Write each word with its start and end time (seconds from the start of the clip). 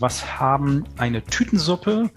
Was 0.00 0.38
haben 0.38 0.84
eine 0.96 1.24
Tütensuppe, 1.24 2.08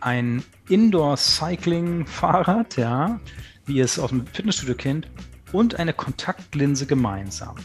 ein 0.00 0.42
Indoor-Cycling-Fahrrad, 0.70 2.78
ja, 2.78 3.20
wie 3.66 3.76
ihr 3.76 3.84
es 3.84 3.98
aus 3.98 4.08
dem 4.08 4.26
Fitnessstudio 4.26 4.74
kennt, 4.74 5.10
und 5.52 5.78
eine 5.78 5.92
Kontaktlinse 5.92 6.86
gemeinsam? 6.86 7.56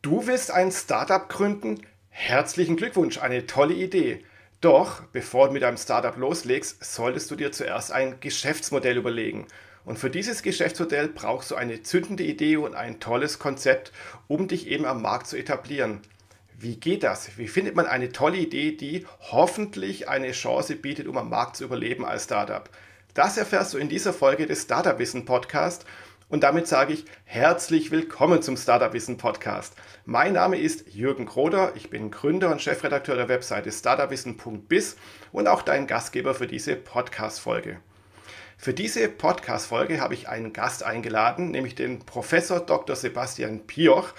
Du 0.00 0.28
willst 0.28 0.52
ein 0.52 0.70
Startup 0.70 1.28
gründen? 1.28 1.80
Herzlichen 2.08 2.76
Glückwunsch, 2.76 3.18
eine 3.18 3.46
tolle 3.46 3.74
Idee. 3.74 4.24
Doch 4.60 5.02
bevor 5.12 5.46
du 5.46 5.52
mit 5.52 5.62
deinem 5.62 5.76
Startup 5.76 6.16
loslegst, 6.16 6.84
solltest 6.84 7.30
du 7.30 7.36
dir 7.36 7.52
zuerst 7.52 7.92
ein 7.92 8.18
Geschäftsmodell 8.18 8.96
überlegen. 8.96 9.46
Und 9.84 9.98
für 9.98 10.10
dieses 10.10 10.42
Geschäftsmodell 10.42 11.08
brauchst 11.08 11.52
du 11.52 11.54
eine 11.54 11.82
zündende 11.82 12.24
Idee 12.24 12.56
und 12.56 12.74
ein 12.74 12.98
tolles 12.98 13.38
Konzept, 13.38 13.92
um 14.26 14.48
dich 14.48 14.66
eben 14.66 14.84
am 14.84 15.00
Markt 15.00 15.28
zu 15.28 15.36
etablieren. 15.36 16.00
Wie 16.58 16.74
geht 16.74 17.04
das? 17.04 17.38
Wie 17.38 17.46
findet 17.46 17.76
man 17.76 17.86
eine 17.86 18.10
tolle 18.10 18.38
Idee, 18.38 18.72
die 18.72 19.06
hoffentlich 19.20 20.08
eine 20.08 20.32
Chance 20.32 20.74
bietet, 20.74 21.06
um 21.06 21.16
am 21.16 21.30
Markt 21.30 21.56
zu 21.56 21.64
überleben 21.64 22.04
als 22.04 22.24
Startup? 22.24 22.68
Das 23.14 23.36
erfährst 23.36 23.74
du 23.74 23.78
in 23.78 23.88
dieser 23.88 24.12
Folge 24.12 24.46
des 24.46 24.62
Startup 24.62 24.98
Wissen 24.98 25.24
Podcast. 25.24 25.86
Und 26.30 26.42
damit 26.42 26.68
sage 26.68 26.92
ich 26.92 27.06
herzlich 27.24 27.90
willkommen 27.90 28.42
zum 28.42 28.58
Startup 28.58 28.92
Wissen 28.92 29.16
Podcast. 29.16 29.74
Mein 30.04 30.34
Name 30.34 30.58
ist 30.58 30.86
Jürgen 30.94 31.24
Kroder, 31.24 31.72
ich 31.74 31.88
bin 31.88 32.10
Gründer 32.10 32.50
und 32.50 32.60
Chefredakteur 32.60 33.16
der 33.16 33.30
Webseite 33.30 33.72
startupwissen.biz 33.72 34.96
und 35.32 35.48
auch 35.48 35.62
dein 35.62 35.86
Gastgeber 35.86 36.34
für 36.34 36.46
diese 36.46 36.76
Podcast-Folge. 36.76 37.80
Für 38.58 38.74
diese 38.74 39.08
Podcast-Folge 39.08 40.02
habe 40.02 40.12
ich 40.12 40.28
einen 40.28 40.52
Gast 40.52 40.82
eingeladen, 40.82 41.50
nämlich 41.50 41.74
den 41.74 42.00
Professor 42.00 42.60
Dr. 42.60 42.94
Sebastian 42.94 43.66
Pioch. 43.66 44.12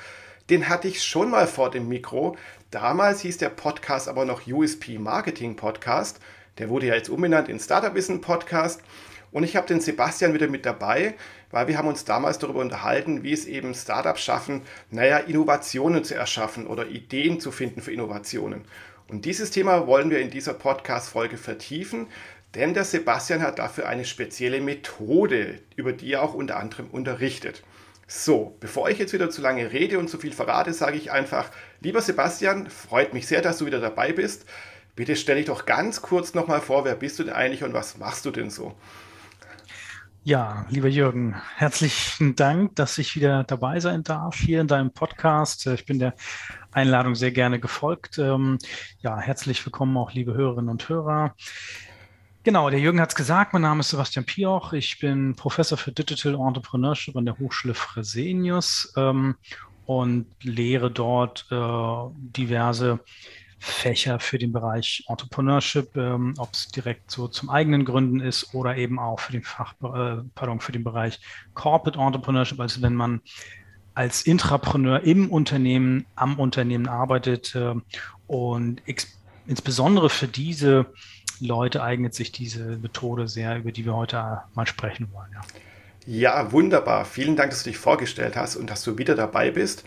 Den 0.50 0.68
hatte 0.68 0.88
ich 0.88 1.04
schon 1.04 1.30
mal 1.30 1.46
vor 1.46 1.70
dem 1.70 1.88
Mikro. 1.88 2.36
Damals 2.72 3.22
hieß 3.22 3.38
der 3.38 3.50
Podcast 3.50 4.08
aber 4.08 4.26
noch 4.26 4.48
USP 4.48 4.98
Marketing 4.98 5.56
Podcast. 5.56 6.20
Der 6.58 6.70
wurde 6.70 6.88
ja 6.88 6.96
jetzt 6.96 7.10
umbenannt 7.10 7.50
in 7.50 7.60
Startup 7.60 7.94
Wissen 7.94 8.20
Podcast. 8.20 8.82
Und 9.32 9.44
ich 9.44 9.56
habe 9.56 9.68
den 9.68 9.80
Sebastian 9.80 10.34
wieder 10.34 10.48
mit 10.48 10.66
dabei, 10.66 11.16
weil 11.52 11.68
wir 11.68 11.78
haben 11.78 11.88
uns 11.88 12.06
damals 12.06 12.40
darüber 12.40 12.60
unterhalten, 12.60 13.24
wie 13.24 13.34
es 13.34 13.46
eben 13.46 13.74
Startups 13.74 14.22
schaffen, 14.22 14.62
naja, 14.92 15.18
Innovationen 15.18 16.04
zu 16.04 16.16
erschaffen 16.16 16.68
oder 16.68 16.88
Ideen 16.88 17.40
zu 17.40 17.52
finden 17.52 17.82
für 17.82 17.92
Innovationen. 17.92 18.66
Und 19.08 19.26
dieses 19.26 19.52
Thema 19.52 19.88
wollen 19.88 20.12
wir 20.12 20.20
in 20.20 20.30
dieser 20.30 20.54
Podcast-Folge 20.54 21.38
vertiefen, 21.38 22.08
denn 22.56 22.74
der 22.74 22.84
Sebastian 22.84 23.42
hat 23.42 23.60
dafür 23.60 23.88
eine 23.88 24.06
spezielle 24.06 24.62
Methode, 24.62 25.60
über 25.76 25.94
die 25.94 26.14
er 26.14 26.24
auch 26.24 26.34
unter 26.34 26.58
anderem 26.58 26.88
unterrichtet. 26.88 27.64
So, 28.08 28.56
bevor 28.60 28.90
ich 28.90 28.98
jetzt 28.98 29.14
wieder 29.14 29.30
zu 29.30 29.42
lange 29.42 29.72
rede 29.72 30.00
und 30.00 30.10
zu 30.10 30.18
viel 30.18 30.34
verrate, 30.34 30.74
sage 30.74 30.98
ich 30.98 31.12
einfach, 31.12 31.52
lieber 31.80 32.02
Sebastian, 32.02 32.68
freut 32.70 33.14
mich 33.14 33.28
sehr, 33.28 33.44
dass 33.44 33.60
du 33.60 33.68
wieder 33.68 33.80
dabei 33.80 34.14
bist. 34.14 34.46
Bitte 34.96 35.16
stell 35.16 35.38
dich 35.38 35.46
doch 35.46 35.68
ganz 35.68 36.02
kurz 36.02 36.34
nochmal 36.34 36.60
vor, 36.60 36.86
wer 36.86 36.96
bist 36.96 37.20
du 37.20 37.24
denn 37.24 37.34
eigentlich 37.34 37.64
und 37.64 37.74
was 37.74 37.98
machst 37.98 38.26
du 38.26 38.32
denn 38.32 38.50
so? 38.50 38.76
Ja, 40.24 40.66
lieber 40.70 40.90
Jürgen, 40.90 41.36
herzlichen 41.56 42.36
Dank, 42.36 42.76
dass 42.76 42.98
ich 42.98 43.16
wieder 43.16 43.46
dabei 43.46 43.80
sein 43.80 44.04
darf 44.04 44.36
hier 44.36 44.60
in 44.60 44.68
deinem 44.68 44.92
Podcast. 44.92 45.66
Ich 45.68 45.86
bin 45.86 45.98
der 45.98 46.14
Einladung 46.72 47.16
sehr 47.16 47.32
gerne 47.32 47.58
gefolgt. 47.58 48.18
Ähm, 48.18 48.58
ja, 49.00 49.18
herzlich 49.18 49.66
willkommen 49.66 49.96
auch, 49.96 50.12
liebe 50.12 50.34
Hörerinnen 50.34 50.70
und 50.70 50.90
Hörer. 50.90 51.36
Genau, 52.44 52.70
der 52.70 52.82
Jürgen 52.82 53.00
hat 53.00 53.10
es 53.10 53.16
gesagt, 53.16 53.54
mein 53.54 53.62
Name 53.62 53.80
ist 53.80 53.92
Sebastian 53.92 54.26
Pioch. 54.26 54.74
Ich 54.74 55.00
bin 55.00 55.36
Professor 55.36 55.78
für 55.78 55.94
Digital 55.94 56.36
Entrepreneurship 56.36 57.16
an 57.16 57.26
der 57.26 57.40
Hochschule 57.40 57.74
Fresenius 57.74 58.94
ähm, 58.98 59.36
und 59.86 60.28
lehre 60.44 60.92
dort 60.92 61.48
äh, 61.50 61.56
diverse 62.14 63.00
Fächer 63.60 64.20
für 64.20 64.38
den 64.38 64.52
Bereich 64.52 65.04
Entrepreneurship, 65.08 65.96
ähm, 65.96 66.34
ob 66.38 66.54
es 66.54 66.68
direkt 66.70 67.12
so 67.12 67.28
zum 67.28 67.50
eigenen 67.50 67.86
Gründen 67.86 68.20
ist 68.20 68.54
oder 68.54 68.78
eben 68.78 69.00
auch 69.00 69.20
für 69.20 69.32
den 69.32 69.44
Fach, 69.44 69.74
äh, 69.84 70.24
pardon, 70.34 70.60
für 70.60 70.72
den 70.72 70.84
Bereich 70.84 71.20
Corporate 71.54 72.00
Entrepreneurship, 72.00 72.60
also 72.60 72.82
wenn 72.82 72.96
man 72.96 73.22
als 73.94 74.22
Intrapreneur 74.22 75.02
im 75.02 75.30
Unternehmen, 75.30 76.06
am 76.16 76.40
Unternehmen 76.40 76.88
arbeitet 76.88 77.54
äh, 77.56 77.76
und 78.28 78.82
insbesondere 79.46 80.10
für 80.10 80.28
diese 80.28 80.86
Leute 81.42 81.84
eignet 81.84 82.14
sich 82.14 82.32
diese 82.32 82.78
Methode 82.78 83.28
sehr, 83.28 83.58
über 83.58 83.72
die 83.72 83.86
wir 83.86 83.96
heute 83.96 84.42
mal 84.54 84.68
sprechen 84.68 85.10
wollen. 85.12 85.32
Ja. 85.34 85.42
Ja, 86.06 86.52
wunderbar. 86.52 87.06
Vielen 87.06 87.36
Dank, 87.36 87.52
dass 87.52 87.64
du 87.64 87.70
dich 87.70 87.78
vorgestellt 87.78 88.36
hast 88.36 88.56
und 88.56 88.70
dass 88.70 88.84
du 88.84 88.98
wieder 88.98 89.16
dabei 89.16 89.52
bist. 89.52 89.84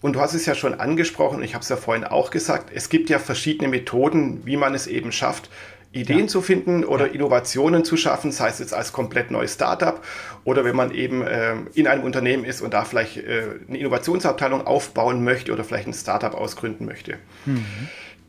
Und 0.00 0.14
du 0.14 0.20
hast 0.20 0.34
es 0.34 0.46
ja 0.46 0.54
schon 0.54 0.74
angesprochen, 0.74 1.42
ich 1.42 1.54
habe 1.54 1.62
es 1.62 1.68
ja 1.68 1.76
vorhin 1.76 2.04
auch 2.04 2.30
gesagt, 2.30 2.70
es 2.74 2.88
gibt 2.88 3.10
ja 3.10 3.18
verschiedene 3.18 3.68
Methoden, 3.68 4.44
wie 4.44 4.56
man 4.56 4.74
es 4.74 4.86
eben 4.86 5.10
schafft, 5.10 5.50
Ideen 5.92 6.20
ja. 6.20 6.26
zu 6.26 6.42
finden 6.42 6.84
oder 6.84 7.06
ja. 7.06 7.12
Innovationen 7.12 7.84
zu 7.84 7.96
schaffen, 7.96 8.30
sei 8.30 8.48
es 8.48 8.58
jetzt 8.58 8.74
als 8.74 8.92
komplett 8.92 9.30
neues 9.30 9.54
Startup 9.54 10.02
oder 10.44 10.64
wenn 10.64 10.76
man 10.76 10.92
eben 10.92 11.22
äh, 11.22 11.54
in 11.74 11.86
einem 11.86 12.04
Unternehmen 12.04 12.44
ist 12.44 12.60
und 12.60 12.74
da 12.74 12.84
vielleicht 12.84 13.16
äh, 13.16 13.44
eine 13.66 13.78
Innovationsabteilung 13.78 14.66
aufbauen 14.66 15.24
möchte 15.24 15.52
oder 15.52 15.64
vielleicht 15.64 15.88
ein 15.88 15.94
Startup 15.94 16.34
ausgründen 16.34 16.86
möchte. 16.86 17.16
Mhm. 17.46 17.64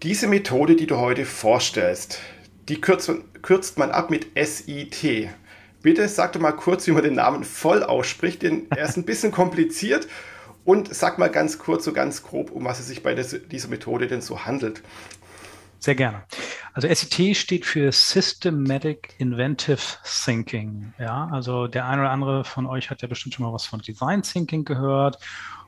Diese 0.04 0.28
Methode, 0.28 0.76
die 0.76 0.88
du 0.88 0.98
heute 0.98 1.26
vorstellst, 1.26 2.20
die 2.70 2.80
kürzt, 2.80 3.12
kürzt 3.42 3.78
man 3.78 3.92
ab 3.92 4.10
mit 4.10 4.28
SIT. 4.36 5.30
Bitte 5.82 6.08
sag 6.08 6.34
doch 6.34 6.40
mal 6.40 6.52
kurz, 6.52 6.88
wie 6.88 6.92
man 6.92 7.04
den 7.04 7.16
Namen 7.16 7.44
voll 7.44 7.84
ausspricht, 7.84 8.44
denn 8.44 8.68
er 8.70 8.86
ist 8.86 8.98
ein 8.98 9.06
bisschen 9.06 9.32
kompliziert 9.32 10.08
und 10.68 10.94
sag 10.94 11.18
mal 11.18 11.30
ganz 11.30 11.60
kurz, 11.60 11.86
so 11.86 11.94
ganz 11.94 12.24
grob, 12.24 12.52
um 12.52 12.66
was 12.66 12.82
es 12.82 12.88
sich 12.88 13.02
bei 13.02 13.16
dieser 13.16 13.70
Methode 13.70 14.08
denn 14.08 14.20
so 14.20 14.44
handelt. 14.44 14.84
Sehr 15.80 15.96
gerne. 15.96 16.24
Also 16.74 16.94
SIT 16.94 17.38
steht 17.38 17.66
für 17.66 17.90
Systematic 17.94 19.16
Inventive 19.18 19.80
Thinking. 20.04 20.92
Ja, 21.00 21.30
also 21.32 21.68
der 21.68 21.86
eine 21.86 22.02
oder 22.02 22.12
andere 22.12 22.44
von 22.44 22.66
euch 22.66 22.90
hat 22.90 23.02
ja 23.02 23.08
bestimmt 23.08 23.36
schon 23.36 23.46
mal 23.46 23.54
was 23.54 23.66
von 23.66 23.80
Design 23.80 24.24
Thinking 24.24 24.66
gehört. 24.66 25.20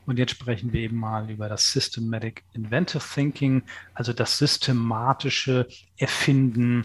Und 0.04 0.18
jetzt 0.18 0.32
sprechen 0.32 0.74
wir 0.74 0.80
eben 0.80 0.98
mal 0.98 1.30
über 1.30 1.48
das 1.48 1.72
Systematic 1.72 2.44
Inventive 2.52 3.02
Thinking, 3.02 3.62
also 3.94 4.12
das 4.12 4.36
systematische 4.36 5.66
Erfinden 5.96 6.84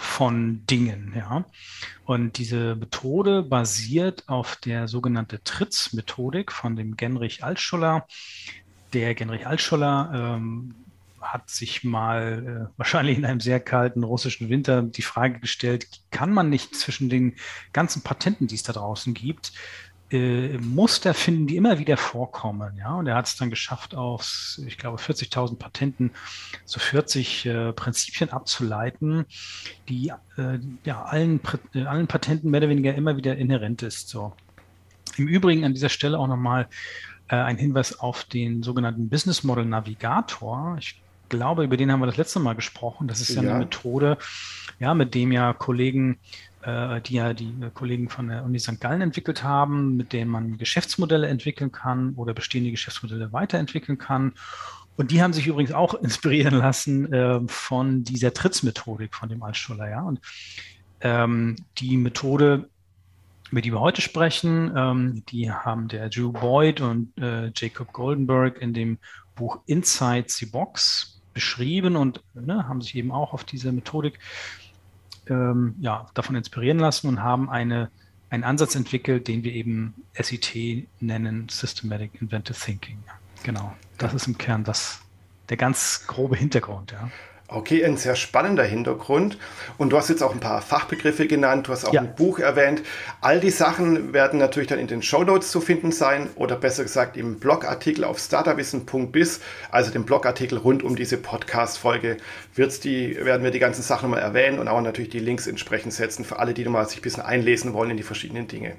von 0.00 0.66
Dingen. 0.66 1.12
Ja. 1.16 1.44
Und 2.04 2.38
diese 2.38 2.74
Methode 2.74 3.42
basiert 3.42 4.28
auf 4.28 4.56
der 4.56 4.88
sogenannten 4.88 5.38
Tritz-Methodik 5.44 6.50
von 6.50 6.74
dem 6.74 6.96
Genrich 6.96 7.44
Altschuller. 7.44 8.06
Der 8.92 9.14
Genrich 9.14 9.46
Altschuller 9.46 10.38
ähm, 10.38 10.74
hat 11.20 11.50
sich 11.50 11.84
mal 11.84 12.68
äh, 12.70 12.74
wahrscheinlich 12.78 13.18
in 13.18 13.24
einem 13.24 13.40
sehr 13.40 13.60
kalten 13.60 14.02
russischen 14.02 14.48
Winter 14.48 14.82
die 14.82 15.02
Frage 15.02 15.38
gestellt, 15.40 15.86
kann 16.10 16.32
man 16.32 16.50
nicht 16.50 16.74
zwischen 16.74 17.08
den 17.08 17.36
ganzen 17.72 18.02
Patenten, 18.02 18.46
die 18.46 18.54
es 18.54 18.62
da 18.62 18.72
draußen 18.72 19.14
gibt, 19.14 19.52
äh, 20.10 20.58
Muster 20.58 21.14
finden, 21.14 21.46
die 21.46 21.56
immer 21.56 21.78
wieder 21.78 21.96
vorkommen. 21.96 22.76
Ja, 22.78 22.94
und 22.94 23.06
er 23.06 23.14
hat 23.14 23.26
es 23.26 23.36
dann 23.36 23.50
geschafft, 23.50 23.94
aus, 23.94 24.60
ich 24.66 24.78
glaube, 24.78 24.98
40.000 24.98 25.56
Patenten 25.56 26.10
so 26.64 26.80
40 26.80 27.46
äh, 27.46 27.72
Prinzipien 27.72 28.30
abzuleiten, 28.30 29.24
die 29.88 30.12
äh, 30.36 30.58
ja 30.84 31.02
allen, 31.04 31.40
äh, 31.74 31.84
allen 31.84 32.06
Patenten 32.06 32.50
mehr 32.50 32.58
oder 32.58 32.68
weniger 32.68 32.94
immer 32.94 33.16
wieder 33.16 33.36
inhärent 33.36 33.82
ist. 33.82 34.08
So. 34.08 34.32
Im 35.16 35.28
Übrigen 35.28 35.64
an 35.64 35.74
dieser 35.74 35.88
Stelle 35.88 36.18
auch 36.18 36.28
nochmal 36.28 36.68
äh, 37.28 37.36
ein 37.36 37.56
Hinweis 37.56 37.98
auf 38.00 38.24
den 38.24 38.62
sogenannten 38.62 39.08
Business 39.08 39.44
Model 39.44 39.64
Navigator. 39.64 40.76
Ich 40.80 41.00
glaube, 41.28 41.64
über 41.64 41.76
den 41.76 41.92
haben 41.92 42.00
wir 42.00 42.06
das 42.06 42.16
letzte 42.16 42.40
Mal 42.40 42.54
gesprochen. 42.54 43.06
Das 43.08 43.20
ist 43.20 43.30
ja, 43.30 43.42
ja 43.42 43.50
eine 43.50 43.60
Methode, 43.60 44.18
ja, 44.80 44.94
mit 44.94 45.14
dem 45.14 45.30
ja 45.32 45.52
Kollegen 45.52 46.18
die 46.62 47.14
ja 47.14 47.32
die 47.32 47.54
äh, 47.62 47.70
Kollegen 47.72 48.08
von 48.08 48.28
der 48.28 48.44
Uni 48.44 48.58
St. 48.58 48.80
Gallen 48.80 49.00
entwickelt 49.00 49.42
haben, 49.42 49.96
mit 49.96 50.12
denen 50.12 50.30
man 50.30 50.58
Geschäftsmodelle 50.58 51.26
entwickeln 51.26 51.72
kann 51.72 52.14
oder 52.14 52.34
bestehende 52.34 52.70
Geschäftsmodelle 52.70 53.32
weiterentwickeln 53.32 53.98
kann. 53.98 54.34
Und 54.96 55.10
die 55.10 55.22
haben 55.22 55.32
sich 55.32 55.46
übrigens 55.46 55.72
auch 55.72 55.94
inspirieren 56.02 56.54
lassen 56.54 57.12
äh, 57.12 57.40
von 57.46 58.04
dieser 58.04 58.34
Trittsmethodik 58.34 59.14
von 59.14 59.28
dem 59.28 59.42
Altstuller. 59.42 59.88
Ja? 59.88 60.02
Und 60.02 60.20
ähm, 61.00 61.56
die 61.78 61.96
Methode, 61.96 62.68
über 63.50 63.62
die 63.62 63.72
wir 63.72 63.80
heute 63.80 64.02
sprechen, 64.02 64.72
ähm, 64.76 65.22
die 65.30 65.50
haben 65.50 65.88
der 65.88 66.10
Drew 66.10 66.32
Boyd 66.32 66.82
und 66.82 67.16
äh, 67.18 67.50
Jacob 67.56 67.92
Goldenberg 67.92 68.60
in 68.60 68.74
dem 68.74 68.98
Buch 69.34 69.60
Inside 69.64 70.26
the 70.28 70.46
Box 70.46 71.22
beschrieben 71.32 71.96
und 71.96 72.22
ne, 72.34 72.68
haben 72.68 72.82
sich 72.82 72.94
eben 72.96 73.12
auch 73.12 73.32
auf 73.32 73.44
diese 73.44 73.72
Methodik 73.72 74.18
ähm, 75.30 75.76
ja, 75.80 76.06
davon 76.14 76.36
inspirieren 76.36 76.78
lassen 76.78 77.08
und 77.08 77.22
haben 77.22 77.48
eine, 77.48 77.90
einen 78.28 78.44
Ansatz 78.44 78.74
entwickelt, 78.74 79.28
den 79.28 79.44
wir 79.44 79.52
eben 79.52 79.94
SIT 80.14 80.86
nennen, 81.00 81.48
Systematic 81.48 82.20
Inventive 82.20 82.58
Thinking. 82.58 82.98
Genau, 83.42 83.72
das 83.96 84.12
ist 84.12 84.26
im 84.26 84.36
Kern 84.36 84.64
das, 84.64 85.00
der 85.48 85.56
ganz 85.56 86.04
grobe 86.06 86.36
Hintergrund. 86.36 86.92
Ja. 86.92 87.10
Okay, 87.52 87.84
ein 87.84 87.96
sehr 87.96 88.14
spannender 88.14 88.62
Hintergrund. 88.62 89.36
Und 89.76 89.90
du 89.90 89.96
hast 89.96 90.08
jetzt 90.08 90.22
auch 90.22 90.32
ein 90.32 90.40
paar 90.40 90.62
Fachbegriffe 90.62 91.26
genannt, 91.26 91.66
du 91.66 91.72
hast 91.72 91.84
auch 91.84 91.92
ja. 91.92 92.00
ein 92.00 92.14
Buch 92.14 92.38
erwähnt. 92.38 92.82
All 93.20 93.40
die 93.40 93.50
Sachen 93.50 94.12
werden 94.12 94.38
natürlich 94.38 94.68
dann 94.68 94.78
in 94.78 94.86
den 94.86 95.02
Show 95.02 95.24
Notes 95.24 95.50
zu 95.50 95.60
finden 95.60 95.90
sein 95.90 96.30
oder 96.36 96.54
besser 96.54 96.84
gesagt 96.84 97.16
im 97.16 97.40
Blogartikel 97.40 98.04
auf 98.04 98.20
startupwissen.biz, 98.20 99.40
also 99.72 99.90
dem 99.90 100.04
Blogartikel 100.04 100.58
rund 100.58 100.84
um 100.84 100.94
diese 100.94 101.16
Podcast-Folge, 101.16 102.18
werden 102.54 103.42
wir 103.42 103.50
die 103.50 103.58
ganzen 103.58 103.82
Sachen 103.82 104.10
mal 104.10 104.18
erwähnen 104.18 104.60
und 104.60 104.68
auch 104.68 104.80
natürlich 104.80 105.10
die 105.10 105.18
Links 105.18 105.48
entsprechend 105.48 105.92
setzen 105.92 106.24
für 106.24 106.38
alle, 106.38 106.54
die 106.54 106.64
mal 106.66 106.86
sich 106.88 106.98
ein 106.98 107.02
bisschen 107.02 107.24
einlesen 107.24 107.72
wollen 107.72 107.90
in 107.90 107.96
die 107.96 108.04
verschiedenen 108.04 108.46
Dinge. 108.46 108.76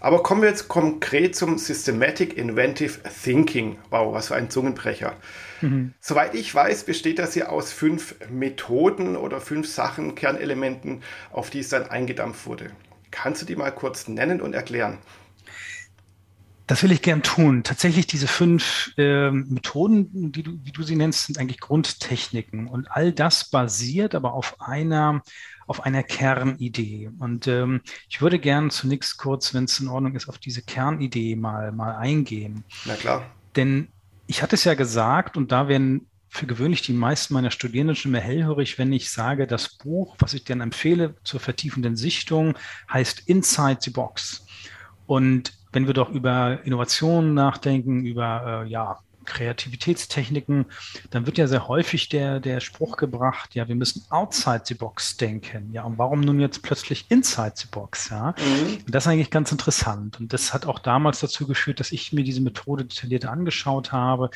Aber 0.00 0.22
kommen 0.22 0.42
wir 0.42 0.48
jetzt 0.48 0.68
konkret 0.68 1.36
zum 1.36 1.58
Systematic 1.58 2.36
Inventive 2.36 3.00
Thinking. 3.22 3.78
Wow, 3.90 4.14
was 4.14 4.28
für 4.28 4.34
ein 4.34 4.50
Zungenbrecher. 4.50 5.14
Mhm. 5.60 5.92
Soweit 6.00 6.34
ich 6.34 6.54
weiß, 6.54 6.84
besteht 6.84 7.18
das 7.18 7.34
ja 7.34 7.48
aus 7.48 7.70
fünf 7.72 8.14
Methoden 8.30 9.16
oder 9.16 9.40
fünf 9.40 9.68
Sachen, 9.68 10.14
Kernelementen, 10.14 11.02
auf 11.32 11.50
die 11.50 11.60
es 11.60 11.68
dann 11.68 11.88
eingedampft 11.88 12.46
wurde. 12.46 12.70
Kannst 13.10 13.42
du 13.42 13.46
die 13.46 13.56
mal 13.56 13.70
kurz 13.70 14.08
nennen 14.08 14.40
und 14.40 14.54
erklären? 14.54 14.98
Das 16.70 16.84
will 16.84 16.92
ich 16.92 17.02
gern 17.02 17.24
tun. 17.24 17.64
Tatsächlich 17.64 18.06
diese 18.06 18.28
fünf 18.28 18.92
äh, 18.96 19.32
Methoden, 19.32 20.30
die 20.30 20.44
du, 20.44 20.52
wie 20.62 20.70
du 20.70 20.84
sie 20.84 20.94
nennst, 20.94 21.26
sind 21.26 21.36
eigentlich 21.36 21.58
Grundtechniken. 21.58 22.68
Und 22.68 22.88
all 22.92 23.12
das 23.12 23.50
basiert 23.50 24.14
aber 24.14 24.34
auf 24.34 24.60
einer, 24.60 25.22
auf 25.70 25.84
einer 25.84 26.02
Kernidee. 26.02 27.10
Und 27.20 27.46
ähm, 27.46 27.80
ich 28.08 28.20
würde 28.20 28.40
gern 28.40 28.70
zunächst 28.70 29.18
kurz, 29.18 29.54
wenn 29.54 29.66
es 29.66 29.78
in 29.78 29.86
Ordnung 29.86 30.16
ist, 30.16 30.28
auf 30.28 30.38
diese 30.38 30.62
Kernidee 30.62 31.36
mal, 31.36 31.70
mal 31.70 31.94
eingehen. 31.94 32.64
Na 32.86 32.96
klar. 32.96 33.22
Denn 33.54 33.86
ich 34.26 34.42
hatte 34.42 34.56
es 34.56 34.64
ja 34.64 34.74
gesagt, 34.74 35.36
und 35.36 35.52
da 35.52 35.68
werden 35.68 36.08
für 36.28 36.46
gewöhnlich 36.46 36.82
die 36.82 36.92
meisten 36.92 37.34
meiner 37.34 37.52
Studierenden 37.52 37.94
schon 37.94 38.10
mehr 38.10 38.20
hellhörig, 38.20 38.80
wenn 38.80 38.92
ich 38.92 39.12
sage, 39.12 39.46
das 39.46 39.76
Buch, 39.76 40.16
was 40.18 40.34
ich 40.34 40.42
dir 40.42 40.60
empfehle 40.60 41.14
zur 41.22 41.38
vertiefenden 41.38 41.94
Sichtung, 41.94 42.54
heißt 42.92 43.28
Inside 43.28 43.78
the 43.80 43.90
Box. 43.90 44.44
Und 45.06 45.52
wenn 45.70 45.86
wir 45.86 45.94
doch 45.94 46.10
über 46.10 46.64
Innovationen 46.64 47.32
nachdenken, 47.32 48.04
über 48.04 48.64
äh, 48.64 48.68
ja, 48.68 48.98
Kreativitätstechniken, 49.24 50.66
dann 51.10 51.26
wird 51.26 51.38
ja 51.38 51.46
sehr 51.46 51.68
häufig 51.68 52.08
der, 52.08 52.40
der 52.40 52.60
Spruch 52.60 52.96
gebracht, 52.96 53.54
ja, 53.54 53.68
wir 53.68 53.74
müssen 53.74 54.04
outside 54.10 54.62
the 54.64 54.74
box 54.74 55.16
denken. 55.16 55.72
Ja, 55.72 55.84
und 55.84 55.98
warum 55.98 56.20
nun 56.20 56.40
jetzt 56.40 56.62
plötzlich 56.62 57.06
inside 57.08 57.52
the 57.56 57.66
box? 57.70 58.10
Ja, 58.10 58.34
mhm. 58.38 58.78
und 58.86 58.94
das 58.94 59.04
ist 59.04 59.08
eigentlich 59.08 59.30
ganz 59.30 59.52
interessant. 59.52 60.20
Und 60.20 60.32
das 60.32 60.52
hat 60.54 60.66
auch 60.66 60.78
damals 60.78 61.20
dazu 61.20 61.46
geführt, 61.46 61.80
dass 61.80 61.92
ich 61.92 62.12
mir 62.12 62.24
diese 62.24 62.40
Methode 62.40 62.84
detailliert 62.84 63.26
angeschaut 63.26 63.92
habe. 63.92 64.30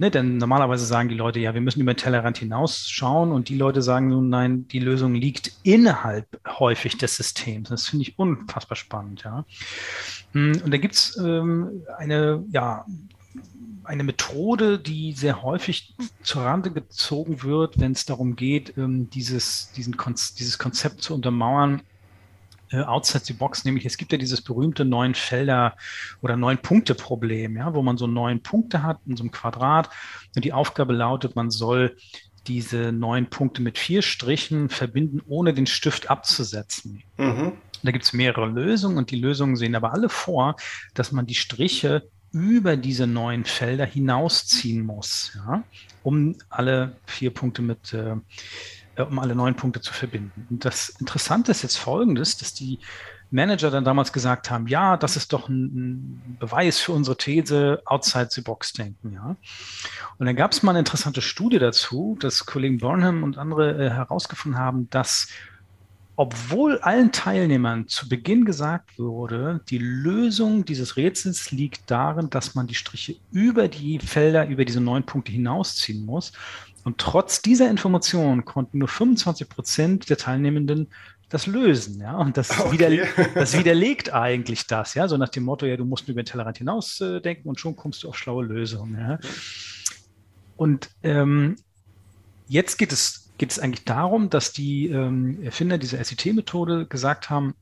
Ne, 0.00 0.12
denn 0.12 0.36
normalerweise 0.36 0.86
sagen 0.86 1.08
die 1.08 1.16
Leute, 1.16 1.40
ja, 1.40 1.54
wir 1.54 1.60
müssen 1.60 1.80
über 1.80 1.92
den 1.92 1.96
Tellerrand 1.96 2.38
hinausschauen 2.38 3.32
und 3.32 3.48
die 3.48 3.56
Leute 3.56 3.82
sagen 3.82 4.08
nun, 4.08 4.28
nein, 4.28 4.68
die 4.68 4.78
Lösung 4.78 5.12
liegt 5.16 5.50
innerhalb 5.64 6.26
häufig 6.46 6.98
des 6.98 7.16
Systems. 7.16 7.68
Das 7.68 7.88
finde 7.88 8.04
ich 8.04 8.16
unfassbar 8.16 8.76
spannend, 8.76 9.24
ja. 9.24 9.44
Hm, 10.34 10.62
und 10.64 10.70
da 10.70 10.76
gibt 10.76 10.94
es 10.94 11.16
ähm, 11.16 11.82
eine, 11.96 12.44
ja, 12.52 12.86
eine 13.84 14.04
Methode, 14.04 14.78
die 14.78 15.12
sehr 15.12 15.42
häufig 15.42 15.94
zur 16.22 16.42
Rande 16.42 16.70
gezogen 16.70 17.42
wird, 17.42 17.80
wenn 17.80 17.92
es 17.92 18.04
darum 18.04 18.36
geht, 18.36 18.76
ähm, 18.76 19.08
dieses, 19.10 19.72
diesen 19.72 19.96
Kon 19.96 20.14
dieses 20.38 20.58
Konzept 20.58 21.02
zu 21.02 21.14
untermauern, 21.14 21.82
äh, 22.70 22.82
outside 22.82 23.24
the 23.24 23.32
box, 23.32 23.64
nämlich 23.64 23.86
es 23.86 23.96
gibt 23.96 24.12
ja 24.12 24.18
dieses 24.18 24.42
berühmte 24.42 24.84
neun 24.84 25.14
Felder 25.14 25.74
oder 26.20 26.36
neun 26.36 26.58
Punkte 26.58 26.94
Problem, 26.94 27.56
ja, 27.56 27.72
wo 27.72 27.82
man 27.82 27.96
so 27.96 28.06
neun 28.06 28.42
Punkte 28.42 28.82
hat 28.82 28.98
in 29.06 29.16
so 29.16 29.22
einem 29.22 29.30
Quadrat 29.30 29.88
und 30.36 30.44
die 30.44 30.52
Aufgabe 30.52 30.92
lautet, 30.92 31.34
man 31.34 31.50
soll 31.50 31.96
diese 32.46 32.92
neun 32.92 33.30
Punkte 33.30 33.62
mit 33.62 33.78
vier 33.78 34.02
Strichen 34.02 34.68
verbinden, 34.68 35.22
ohne 35.26 35.54
den 35.54 35.66
Stift 35.66 36.10
abzusetzen. 36.10 37.02
Mhm. 37.16 37.52
Da 37.82 37.90
gibt 37.90 38.04
es 38.04 38.12
mehrere 38.12 38.46
Lösungen 38.46 38.98
und 38.98 39.10
die 39.10 39.20
Lösungen 39.20 39.56
sehen 39.56 39.74
aber 39.74 39.92
alle 39.92 40.08
vor, 40.08 40.56
dass 40.94 41.12
man 41.12 41.26
die 41.26 41.34
Striche 41.34 42.08
über 42.32 42.76
diese 42.76 43.06
neuen 43.06 43.44
Felder 43.44 43.86
hinausziehen 43.86 44.84
muss, 44.84 45.32
ja, 45.34 45.62
um 46.02 46.36
alle 46.50 46.96
vier 47.06 47.32
Punkte 47.32 47.62
mit, 47.62 47.92
äh, 47.94 48.16
um 49.02 49.18
alle 49.18 49.34
neun 49.34 49.54
Punkte 49.54 49.80
zu 49.80 49.92
verbinden. 49.92 50.46
Und 50.50 50.64
das 50.64 50.90
Interessante 51.00 51.50
ist 51.50 51.62
jetzt 51.62 51.78
folgendes, 51.78 52.36
dass 52.36 52.54
die 52.54 52.78
Manager 53.30 53.70
dann 53.70 53.84
damals 53.84 54.12
gesagt 54.12 54.50
haben, 54.50 54.66
ja, 54.68 54.96
das 54.96 55.16
ist 55.16 55.32
doch 55.32 55.48
ein, 55.48 55.64
ein 55.64 56.36
Beweis 56.38 56.78
für 56.78 56.92
unsere 56.92 57.16
These, 57.16 57.82
outside 57.84 58.28
the 58.30 58.40
box 58.40 58.72
denken, 58.72 59.12
ja. 59.12 59.36
Und 60.18 60.26
dann 60.26 60.36
gab 60.36 60.52
es 60.52 60.62
mal 60.62 60.72
eine 60.72 60.80
interessante 60.80 61.20
Studie 61.20 61.58
dazu, 61.58 62.16
dass 62.20 62.46
Kollegen 62.46 62.78
Burnham 62.78 63.22
und 63.22 63.36
andere 63.36 63.86
äh, 63.86 63.90
herausgefunden 63.90 64.58
haben, 64.58 64.88
dass 64.90 65.28
obwohl 66.18 66.78
allen 66.80 67.12
Teilnehmern 67.12 67.86
zu 67.86 68.08
Beginn 68.08 68.44
gesagt 68.44 68.98
wurde, 68.98 69.60
die 69.70 69.78
Lösung 69.78 70.64
dieses 70.64 70.96
Rätsels 70.96 71.52
liegt 71.52 71.88
darin, 71.92 72.28
dass 72.28 72.56
man 72.56 72.66
die 72.66 72.74
Striche 72.74 73.14
über 73.30 73.68
die 73.68 74.00
Felder, 74.00 74.48
über 74.48 74.64
diese 74.64 74.80
neun 74.80 75.06
Punkte 75.06 75.30
hinausziehen 75.30 76.04
muss. 76.04 76.32
Und 76.82 76.98
trotz 76.98 77.40
dieser 77.40 77.70
Information 77.70 78.44
konnten 78.44 78.78
nur 78.78 78.88
25 78.88 79.48
Prozent 79.48 80.10
der 80.10 80.16
Teilnehmenden 80.16 80.88
das 81.28 81.46
lösen, 81.46 82.00
ja. 82.00 82.16
Und 82.16 82.36
das, 82.36 82.50
okay. 82.58 82.72
wider, 82.72 83.06
das 83.34 83.56
widerlegt 83.56 84.12
eigentlich 84.12 84.66
das, 84.66 84.94
ja. 84.94 85.06
So 85.06 85.16
nach 85.18 85.28
dem 85.28 85.44
Motto, 85.44 85.66
ja, 85.66 85.76
du 85.76 85.84
musst 85.84 86.08
über 86.08 86.20
den 86.20 86.26
Tellerrand 86.26 86.58
hinaus 86.58 87.00
äh, 87.00 87.36
und 87.44 87.60
schon 87.60 87.76
kommst 87.76 88.02
du 88.02 88.08
auf 88.08 88.18
schlaue 88.18 88.44
Lösungen, 88.44 88.98
ja. 88.98 89.18
Und 90.56 90.90
ähm, 91.04 91.54
jetzt 92.48 92.76
geht 92.76 92.90
es 92.90 93.27
geht 93.38 93.52
es 93.52 93.58
eigentlich 93.58 93.84
darum, 93.84 94.30
dass 94.30 94.52
die 94.52 94.88
ähm, 94.88 95.42
Erfinder 95.42 95.78
dieser 95.78 96.02
SIT-Methode 96.04 96.86
gesagt 96.86 97.30
haben, 97.30 97.54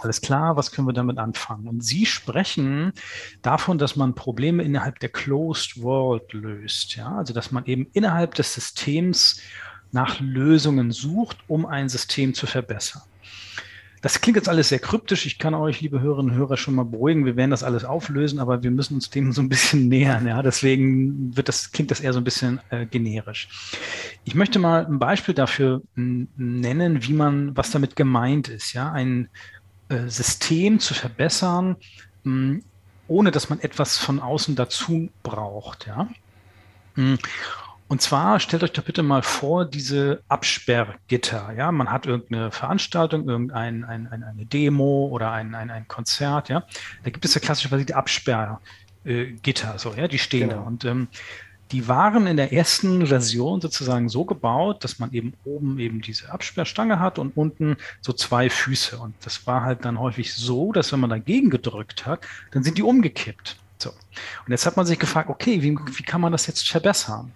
alles 0.00 0.20
klar, 0.20 0.56
was 0.56 0.72
können 0.72 0.86
wir 0.86 0.92
damit 0.92 1.18
anfangen? 1.18 1.68
Und 1.68 1.82
sie 1.82 2.04
sprechen 2.04 2.92
davon, 3.42 3.78
dass 3.78 3.96
man 3.96 4.14
Probleme 4.14 4.62
innerhalb 4.62 4.98
der 4.98 5.08
Closed 5.08 5.82
World 5.82 6.32
löst. 6.32 6.96
Ja? 6.96 7.16
Also, 7.16 7.32
dass 7.32 7.50
man 7.50 7.64
eben 7.64 7.86
innerhalb 7.92 8.34
des 8.34 8.52
Systems 8.52 9.40
nach 9.92 10.20
Lösungen 10.20 10.90
sucht, 10.90 11.38
um 11.48 11.64
ein 11.64 11.88
System 11.88 12.34
zu 12.34 12.46
verbessern. 12.46 13.02
Das 14.02 14.20
klingt 14.20 14.36
jetzt 14.36 14.48
alles 14.48 14.68
sehr 14.68 14.78
kryptisch. 14.78 15.26
Ich 15.26 15.38
kann 15.38 15.54
euch, 15.54 15.80
liebe 15.80 16.00
Hörerinnen 16.00 16.32
und 16.32 16.38
Hörer, 16.38 16.56
schon 16.56 16.74
mal 16.74 16.84
beruhigen. 16.84 17.24
Wir 17.24 17.34
werden 17.34 17.50
das 17.50 17.64
alles 17.64 17.84
auflösen, 17.84 18.38
aber 18.38 18.62
wir 18.62 18.70
müssen 18.70 18.94
uns 18.94 19.10
dem 19.10 19.32
so 19.32 19.40
ein 19.40 19.48
bisschen 19.48 19.88
nähern. 19.88 20.26
Ja, 20.26 20.42
deswegen 20.42 21.36
wird 21.36 21.48
das, 21.48 21.72
klingt 21.72 21.90
das 21.90 22.00
eher 22.00 22.12
so 22.12 22.20
ein 22.20 22.24
bisschen 22.24 22.60
äh, 22.70 22.86
generisch. 22.86 23.48
Ich 24.26 24.34
möchte 24.34 24.58
mal 24.58 24.84
ein 24.84 24.98
Beispiel 24.98 25.34
dafür 25.34 25.82
nennen, 25.94 27.04
wie 27.04 27.12
man, 27.12 27.56
was 27.56 27.70
damit 27.70 27.94
gemeint 27.94 28.48
ist. 28.48 28.72
Ja, 28.72 28.90
ein 28.90 29.28
äh, 29.88 30.08
System 30.08 30.80
zu 30.80 30.94
verbessern, 30.94 31.76
mh, 32.24 32.58
ohne 33.06 33.30
dass 33.30 33.50
man 33.50 33.60
etwas 33.60 33.98
von 33.98 34.18
außen 34.18 34.56
dazu 34.56 35.10
braucht. 35.22 35.86
Ja. 35.86 36.08
Und 37.86 38.02
zwar 38.02 38.40
stellt 38.40 38.64
euch 38.64 38.72
doch 38.72 38.82
bitte 38.82 39.04
mal 39.04 39.22
vor, 39.22 39.64
diese 39.64 40.24
Absperrgitter. 40.26 41.52
Ja, 41.52 41.70
man 41.70 41.92
hat 41.92 42.06
irgendeine 42.06 42.50
Veranstaltung, 42.50 43.28
irgendein 43.28 43.84
ein, 43.84 44.08
ein, 44.08 44.24
eine 44.24 44.44
Demo 44.44 45.06
oder 45.06 45.30
ein, 45.30 45.54
ein, 45.54 45.70
ein 45.70 45.86
Konzert. 45.86 46.48
Ja, 46.48 46.64
da 47.04 47.10
gibt 47.10 47.24
es 47.24 47.34
ja 47.36 47.40
klassischerweise 47.40 47.84
die 47.84 47.94
Absperrgitter, 47.94 49.78
so 49.78 49.94
ja, 49.94 50.08
die 50.08 50.18
stehen 50.18 50.48
genau. 50.48 50.62
da. 50.62 50.66
Und 50.66 50.84
ähm, 50.84 51.06
die 51.72 51.88
waren 51.88 52.26
in 52.26 52.36
der 52.36 52.52
ersten 52.52 53.06
Version 53.06 53.60
sozusagen 53.60 54.08
so 54.08 54.24
gebaut, 54.24 54.84
dass 54.84 54.98
man 54.98 55.12
eben 55.12 55.34
oben 55.44 55.78
eben 55.78 56.00
diese 56.00 56.30
Absperrstange 56.30 57.00
hat 57.00 57.18
und 57.18 57.36
unten 57.36 57.76
so 58.00 58.12
zwei 58.12 58.48
Füße. 58.48 58.98
Und 58.98 59.14
das 59.22 59.46
war 59.46 59.62
halt 59.62 59.84
dann 59.84 59.98
häufig 59.98 60.32
so, 60.34 60.72
dass 60.72 60.92
wenn 60.92 61.00
man 61.00 61.10
dagegen 61.10 61.50
gedrückt 61.50 62.06
hat, 62.06 62.20
dann 62.52 62.62
sind 62.62 62.78
die 62.78 62.82
umgekippt. 62.82 63.56
So. 63.78 63.90
Und 63.90 64.50
jetzt 64.50 64.64
hat 64.64 64.76
man 64.76 64.86
sich 64.86 64.98
gefragt, 64.98 65.28
okay, 65.28 65.60
wie, 65.62 65.76
wie 65.76 66.02
kann 66.02 66.20
man 66.20 66.32
das 66.32 66.46
jetzt 66.46 66.68
verbessern? 66.68 67.32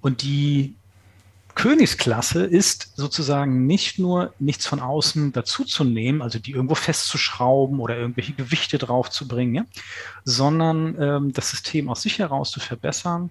Und 0.00 0.22
die 0.22 0.74
Königsklasse 1.54 2.44
ist 2.44 2.92
sozusagen 2.96 3.66
nicht 3.66 3.98
nur 3.98 4.32
nichts 4.38 4.66
von 4.66 4.80
außen 4.80 5.32
dazuzunehmen, 5.32 6.22
also 6.22 6.38
die 6.38 6.52
irgendwo 6.52 6.74
festzuschrauben 6.74 7.80
oder 7.80 7.96
irgendwelche 7.96 8.32
Gewichte 8.32 8.78
draufzubringen, 8.78 9.54
ja, 9.54 9.64
sondern 10.24 11.00
ähm, 11.00 11.32
das 11.32 11.50
System 11.50 11.88
aus 11.88 12.02
sich 12.02 12.18
heraus 12.18 12.50
zu 12.50 12.60
verbessern 12.60 13.30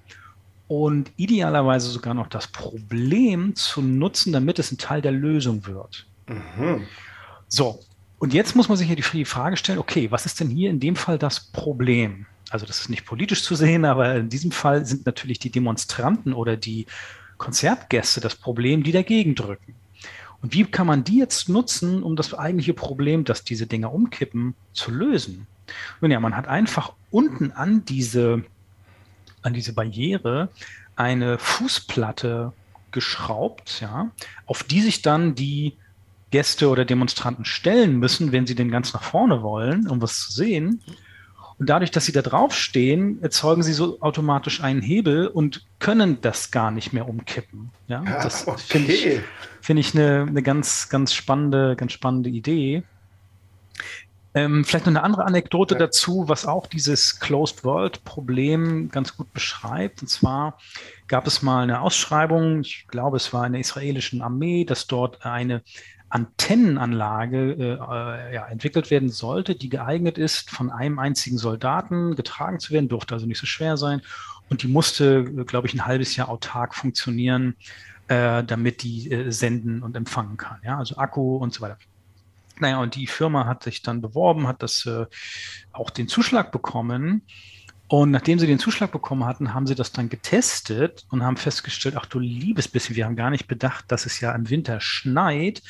und 0.68 1.12
idealerweise 1.18 1.90
sogar 1.90 2.14
noch 2.14 2.28
das 2.28 2.48
Problem 2.48 3.56
zu 3.56 3.82
nutzen, 3.82 4.34
damit 4.34 4.60
es 4.60 4.72
ein 4.72 4.78
Teil 4.78 5.02
der 5.02 5.12
Lösung 5.12 5.66
wird. 5.66 6.06
Mhm. 6.28 6.86
So, 7.48 7.80
und 8.20 8.34
jetzt 8.34 8.56
muss 8.56 8.70
man 8.70 8.78
sich 8.78 8.90
ja 8.90 8.96
die 8.96 9.26
Frage 9.26 9.58
stellen, 9.58 9.80
okay, 9.80 10.12
was 10.12 10.26
ist 10.26 10.40
denn 10.40 10.50
hier 10.50 10.70
in 10.70 10.80
dem 10.80 10.96
Fall 10.96 11.18
das 11.18 11.40
Problem? 11.40 12.26
also 12.50 12.66
das 12.66 12.80
ist 12.80 12.90
nicht 12.90 13.06
politisch 13.06 13.44
zu 13.44 13.56
sehen, 13.56 13.86
aber 13.86 14.16
in 14.16 14.30
diesem 14.30 14.52
Fall 14.52 14.86
sind 14.86 15.06
natürlich 15.06 15.40
die 15.40 15.52
Demonstranten 15.52 16.34
oder 16.34 16.58
die 16.58 16.86
Konzertgäste 17.40 18.22
das 18.22 18.36
Problem, 18.36 18.84
die 18.84 18.92
dagegen 18.92 19.34
drücken. 19.34 19.74
Und 20.42 20.54
wie 20.54 20.64
kann 20.66 20.88
man 20.88 21.04
die 21.04 21.18
jetzt 21.18 21.50
nutzen, 21.50 22.04
um 22.04 22.16
das 22.16 22.34
eigentliche 22.34 22.74
Problem, 22.74 23.26
dass 23.26 23.44
diese 23.44 23.66
Dinger 23.66 23.92
umkippen, 23.92 24.54
zu 24.74 24.92
lösen? 24.92 25.48
Nun 26.02 26.12
ja, 26.12 26.20
man 26.20 26.36
hat 26.36 26.48
einfach 26.48 26.94
unten 27.12 27.52
an 27.52 27.84
diese, 27.86 28.44
an 29.42 29.54
diese 29.54 29.74
Barriere 29.74 30.50
eine 30.96 31.38
Fußplatte 31.40 32.54
geschraubt, 32.92 33.82
ja, 33.82 34.12
auf 34.46 34.64
die 34.64 34.82
sich 34.82 35.02
dann 35.02 35.36
die 35.36 35.74
Gäste 36.32 36.70
oder 36.70 36.86
Demonstranten 36.86 37.46
stellen 37.46 37.98
müssen, 37.98 38.32
wenn 38.32 38.48
sie 38.48 38.56
denn 38.56 38.72
ganz 38.72 38.94
nach 38.94 39.04
vorne 39.04 39.42
wollen, 39.42 39.88
um 39.88 40.02
was 40.02 40.20
zu 40.20 40.32
sehen. 40.32 40.82
Und 41.60 41.70
dadurch, 41.70 41.92
dass 41.92 42.06
sie 42.06 42.14
da 42.14 42.22
draufstehen, 42.22 43.22
erzeugen 43.22 43.64
sie 43.64 43.74
so 43.74 44.00
automatisch 44.00 44.64
einen 44.64 44.82
Hebel 44.82 45.28
und 45.28 45.66
können 45.80 46.22
das 46.22 46.52
gar 46.52 46.72
nicht 46.72 46.94
mehr 46.94 47.08
umkippen. 47.08 47.72
Ja, 47.88 48.02
ja 48.04 48.24
das 48.24 48.48
okay. 48.48 48.62
finde 48.66 48.94
ich, 48.94 49.20
find 49.60 49.80
ich 49.80 49.94
eine, 49.94 50.26
eine 50.28 50.42
ganz, 50.42 50.88
ganz 50.88 51.14
spannende, 51.14 51.76
ganz 51.76 51.92
spannende 51.92 52.30
Idee. 52.30 52.84
Ähm, 54.34 54.64
vielleicht 54.64 54.86
noch 54.86 54.92
eine 54.92 55.04
andere 55.04 55.26
Anekdote 55.26 55.74
ja. 55.76 55.80
dazu, 55.80 56.30
was 56.30 56.46
auch 56.46 56.68
dieses 56.68 57.20
Closed 57.20 57.66
World 57.66 58.06
Problem 58.06 58.90
ganz 58.90 59.18
gut 59.18 59.34
beschreibt. 59.34 60.02
Und 60.02 60.08
zwar 60.08 60.58
gab 61.08 61.28
es 61.28 61.42
mal 61.42 61.64
eine 61.64 61.82
Ausschreibung, 61.82 62.62
ich 62.62 62.86
glaube, 62.88 63.18
es 63.18 63.34
war 63.34 63.46
in 63.46 63.54
der 63.54 63.62
israelischen 63.62 64.22
Armee, 64.22 64.64
dass 64.64 64.88
dort 64.88 65.26
eine 65.26 65.62
Antennenanlage 66.10 67.54
äh, 67.54 68.34
ja, 68.34 68.48
entwickelt 68.48 68.90
werden 68.90 69.10
sollte, 69.10 69.56
die 69.56 69.70
geeignet 69.70 70.18
ist, 70.18 70.50
von 70.50 70.72
einem 70.72 71.00
einzigen 71.00 71.38
Soldaten 71.38 72.16
getragen 72.16 72.60
zu 72.60 72.74
werden, 72.74 72.90
durfte 72.90 73.14
also 73.14 73.26
nicht 73.26 73.40
so 73.40 73.46
schwer 73.46 73.78
sein. 73.78 74.02
Und 74.50 74.64
die 74.64 74.68
musste, 74.68 75.24
glaube 75.46 75.68
ich, 75.68 75.74
ein 75.76 75.86
halbes 75.86 76.16
Jahr 76.16 76.30
autark 76.30 76.74
funktionieren, 76.74 77.56
äh, 78.08 78.44
damit 78.44 78.82
die 78.82 79.12
äh, 79.12 79.32
senden 79.32 79.84
und 79.84 79.96
empfangen 79.96 80.38
kann. 80.38 80.58
Ja, 80.64 80.80
also 80.80 80.98
Akku 80.98 81.38
und 81.38 81.54
so 81.54 81.62
weiter. 81.62 81.78
Naja, 82.60 82.82
und 82.82 82.96
die 82.96 83.08
Firma 83.08 83.46
hat 83.46 83.64
sich 83.64 83.84
dann 83.84 84.02
beworben, 84.02 84.48
hat 84.48 84.64
das 84.64 84.86
äh, 84.86 85.06
auch 85.72 85.92
den 85.92 86.08
Zuschlag 86.08 86.52
bekommen. 86.52 87.22
Und 87.90 88.12
nachdem 88.12 88.38
sie 88.38 88.46
den 88.46 88.60
Zuschlag 88.60 88.92
bekommen 88.92 89.26
hatten, 89.26 89.56
haben 89.56 89.66
sie 89.66 89.74
das 89.74 89.92
dann 89.92 90.10
getestet 90.10 91.08
und 91.10 91.24
haben 91.24 91.38
festgestellt, 91.38 91.96
ach 91.98 92.06
du 92.06 92.20
liebes 92.20 92.68
bisschen, 92.68 92.96
wir 92.96 93.06
haben 93.06 93.16
gar 93.16 93.32
nicht 93.32 93.48
bedacht, 93.48 93.86
dass 93.88 94.06
es 94.06 94.20
ja 94.20 94.32
im 94.34 94.52
Winter 94.52 94.80
schneit, 94.80 95.64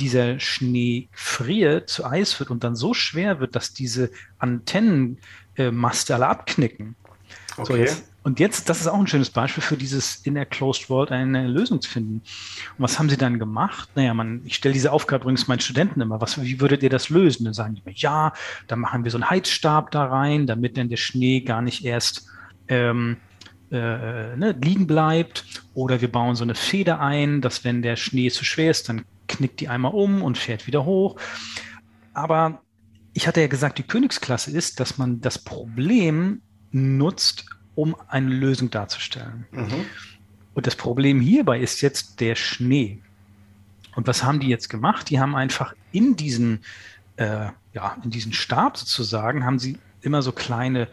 dieser 0.00 0.40
Schnee 0.40 1.10
friert, 1.12 1.90
zu 1.90 2.06
Eis 2.06 2.40
wird 2.40 2.50
und 2.50 2.64
dann 2.64 2.76
so 2.76 2.94
schwer 2.94 3.40
wird, 3.40 3.56
dass 3.56 3.74
diese 3.74 4.10
Antennenmaste 4.38 6.14
alle 6.14 6.28
abknicken. 6.28 6.96
Okay. 7.58 7.66
So, 7.66 7.76
jetzt, 7.76 8.04
und 8.26 8.40
jetzt, 8.40 8.68
das 8.68 8.80
ist 8.80 8.88
auch 8.88 8.98
ein 8.98 9.06
schönes 9.06 9.30
Beispiel 9.30 9.62
für 9.62 9.76
dieses 9.76 10.16
in 10.24 10.34
der 10.34 10.46
Closed 10.46 10.90
World 10.90 11.12
eine 11.12 11.46
Lösung 11.46 11.80
zu 11.80 11.88
finden. 11.88 12.22
Und 12.76 12.82
was 12.82 12.98
haben 12.98 13.08
sie 13.08 13.16
dann 13.16 13.38
gemacht? 13.38 13.88
Naja, 13.94 14.14
man, 14.14 14.40
ich 14.44 14.56
stelle 14.56 14.72
diese 14.72 14.90
Aufgabe 14.90 15.22
übrigens 15.22 15.46
meinen 15.46 15.60
Studenten 15.60 16.00
immer. 16.00 16.20
Was, 16.20 16.42
wie 16.42 16.60
würdet 16.60 16.82
ihr 16.82 16.90
das 16.90 17.08
lösen? 17.08 17.44
Dann 17.44 17.54
sagen 17.54 17.76
die 17.76 17.82
mir, 17.84 17.94
ja, 17.94 18.32
dann 18.66 18.80
machen 18.80 19.04
wir 19.04 19.12
so 19.12 19.18
einen 19.18 19.30
Heizstab 19.30 19.92
da 19.92 20.06
rein, 20.06 20.48
damit 20.48 20.76
dann 20.76 20.88
der 20.88 20.96
Schnee 20.96 21.42
gar 21.42 21.62
nicht 21.62 21.84
erst 21.84 22.26
ähm, 22.66 23.18
äh, 23.70 24.34
ne, 24.34 24.56
liegen 24.60 24.88
bleibt. 24.88 25.44
Oder 25.74 26.00
wir 26.00 26.10
bauen 26.10 26.34
so 26.34 26.42
eine 26.42 26.56
Feder 26.56 26.98
ein, 26.98 27.40
dass 27.40 27.62
wenn 27.62 27.80
der 27.80 27.94
Schnee 27.94 28.30
zu 28.30 28.44
schwer 28.44 28.72
ist, 28.72 28.88
dann 28.88 29.04
knickt 29.28 29.60
die 29.60 29.68
einmal 29.68 29.94
um 29.94 30.22
und 30.22 30.36
fährt 30.36 30.66
wieder 30.66 30.84
hoch. 30.84 31.14
Aber 32.12 32.60
ich 33.12 33.28
hatte 33.28 33.40
ja 33.40 33.46
gesagt, 33.46 33.78
die 33.78 33.84
Königsklasse 33.84 34.50
ist, 34.50 34.80
dass 34.80 34.98
man 34.98 35.20
das 35.20 35.38
Problem 35.38 36.42
nutzt, 36.72 37.46
um 37.76 37.94
eine 38.08 38.30
Lösung 38.30 38.70
darzustellen. 38.70 39.46
Mhm. 39.52 39.86
Und 40.54 40.66
das 40.66 40.74
Problem 40.74 41.20
hierbei 41.20 41.60
ist 41.60 41.82
jetzt 41.82 42.20
der 42.20 42.34
Schnee. 42.34 42.98
Und 43.94 44.06
was 44.06 44.24
haben 44.24 44.40
die 44.40 44.48
jetzt 44.48 44.68
gemacht? 44.68 45.10
Die 45.10 45.20
haben 45.20 45.36
einfach 45.36 45.74
in 45.92 46.16
diesen, 46.16 46.60
äh, 47.16 47.50
ja, 47.72 47.96
in 48.02 48.10
diesen 48.10 48.32
Stab 48.32 48.76
sozusagen, 48.76 49.44
haben 49.44 49.58
sie 49.58 49.78
immer 50.00 50.22
so 50.22 50.32
kleine, 50.32 50.88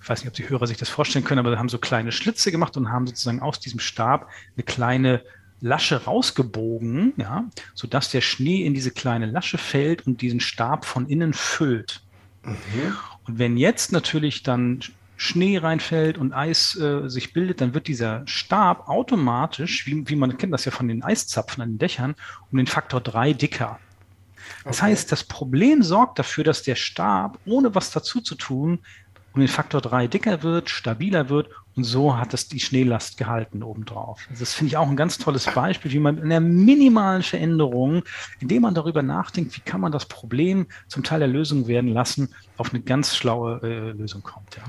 ich 0.00 0.08
weiß 0.08 0.20
nicht, 0.20 0.28
ob 0.28 0.34
die 0.34 0.48
Hörer 0.48 0.66
sich 0.66 0.76
das 0.76 0.88
vorstellen 0.88 1.24
können, 1.24 1.44
aber 1.44 1.58
haben 1.58 1.68
so 1.68 1.78
kleine 1.78 2.12
Schlitze 2.12 2.50
gemacht 2.52 2.76
und 2.76 2.90
haben 2.90 3.06
sozusagen 3.06 3.40
aus 3.40 3.58
diesem 3.58 3.80
Stab 3.80 4.28
eine 4.56 4.64
kleine 4.64 5.22
Lasche 5.62 6.04
rausgebogen, 6.04 7.14
ja, 7.16 7.44
sodass 7.74 8.10
der 8.10 8.22
Schnee 8.22 8.64
in 8.64 8.74
diese 8.74 8.90
kleine 8.90 9.26
Lasche 9.26 9.58
fällt 9.58 10.06
und 10.06 10.22
diesen 10.22 10.40
Stab 10.40 10.84
von 10.84 11.06
innen 11.06 11.34
füllt. 11.34 12.02
Mhm. 12.42 12.96
Und 13.26 13.38
wenn 13.38 13.56
jetzt 13.56 13.92
natürlich 13.92 14.42
dann 14.42 14.80
Schnee 15.22 15.58
reinfällt 15.58 16.16
und 16.16 16.32
Eis 16.32 16.74
äh, 16.76 17.06
sich 17.10 17.34
bildet, 17.34 17.60
dann 17.60 17.74
wird 17.74 17.88
dieser 17.88 18.22
Stab 18.26 18.88
automatisch, 18.88 19.84
wie, 19.84 20.08
wie 20.08 20.16
man 20.16 20.38
kennt 20.38 20.54
das 20.54 20.64
ja 20.64 20.72
von 20.72 20.88
den 20.88 21.02
Eiszapfen 21.02 21.62
an 21.62 21.72
den 21.72 21.78
Dächern, 21.78 22.14
um 22.50 22.56
den 22.56 22.66
Faktor 22.66 23.02
3 23.02 23.34
dicker. 23.34 23.78
Das 24.64 24.78
okay. 24.78 24.92
heißt, 24.92 25.12
das 25.12 25.24
Problem 25.24 25.82
sorgt 25.82 26.18
dafür, 26.18 26.42
dass 26.42 26.62
der 26.62 26.74
Stab, 26.74 27.38
ohne 27.44 27.74
was 27.74 27.90
dazu 27.90 28.22
zu 28.22 28.34
tun, 28.34 28.78
um 29.34 29.40
den 29.40 29.48
Faktor 29.48 29.82
3 29.82 30.06
dicker 30.06 30.42
wird, 30.42 30.70
stabiler 30.70 31.28
wird 31.28 31.50
und 31.76 31.84
so 31.84 32.16
hat 32.16 32.32
es 32.32 32.48
die 32.48 32.58
Schneelast 32.58 33.18
gehalten 33.18 33.62
obendrauf. 33.62 34.26
Also 34.30 34.40
das 34.40 34.54
finde 34.54 34.68
ich 34.68 34.78
auch 34.78 34.88
ein 34.88 34.96
ganz 34.96 35.18
tolles 35.18 35.44
Beispiel, 35.44 35.92
wie 35.92 35.98
man 35.98 36.16
in 36.16 36.24
einer 36.24 36.40
minimalen 36.40 37.22
Veränderung, 37.22 38.04
indem 38.38 38.62
man 38.62 38.74
darüber 38.74 39.02
nachdenkt, 39.02 39.54
wie 39.54 39.60
kann 39.60 39.82
man 39.82 39.92
das 39.92 40.06
Problem 40.06 40.66
zum 40.88 41.04
Teil 41.04 41.18
der 41.18 41.28
Lösung 41.28 41.66
werden 41.66 41.92
lassen, 41.92 42.34
auf 42.56 42.72
eine 42.72 42.82
ganz 42.82 43.14
schlaue 43.14 43.60
äh, 43.62 43.92
Lösung 43.92 44.22
kommt. 44.22 44.56
Ja. 44.56 44.62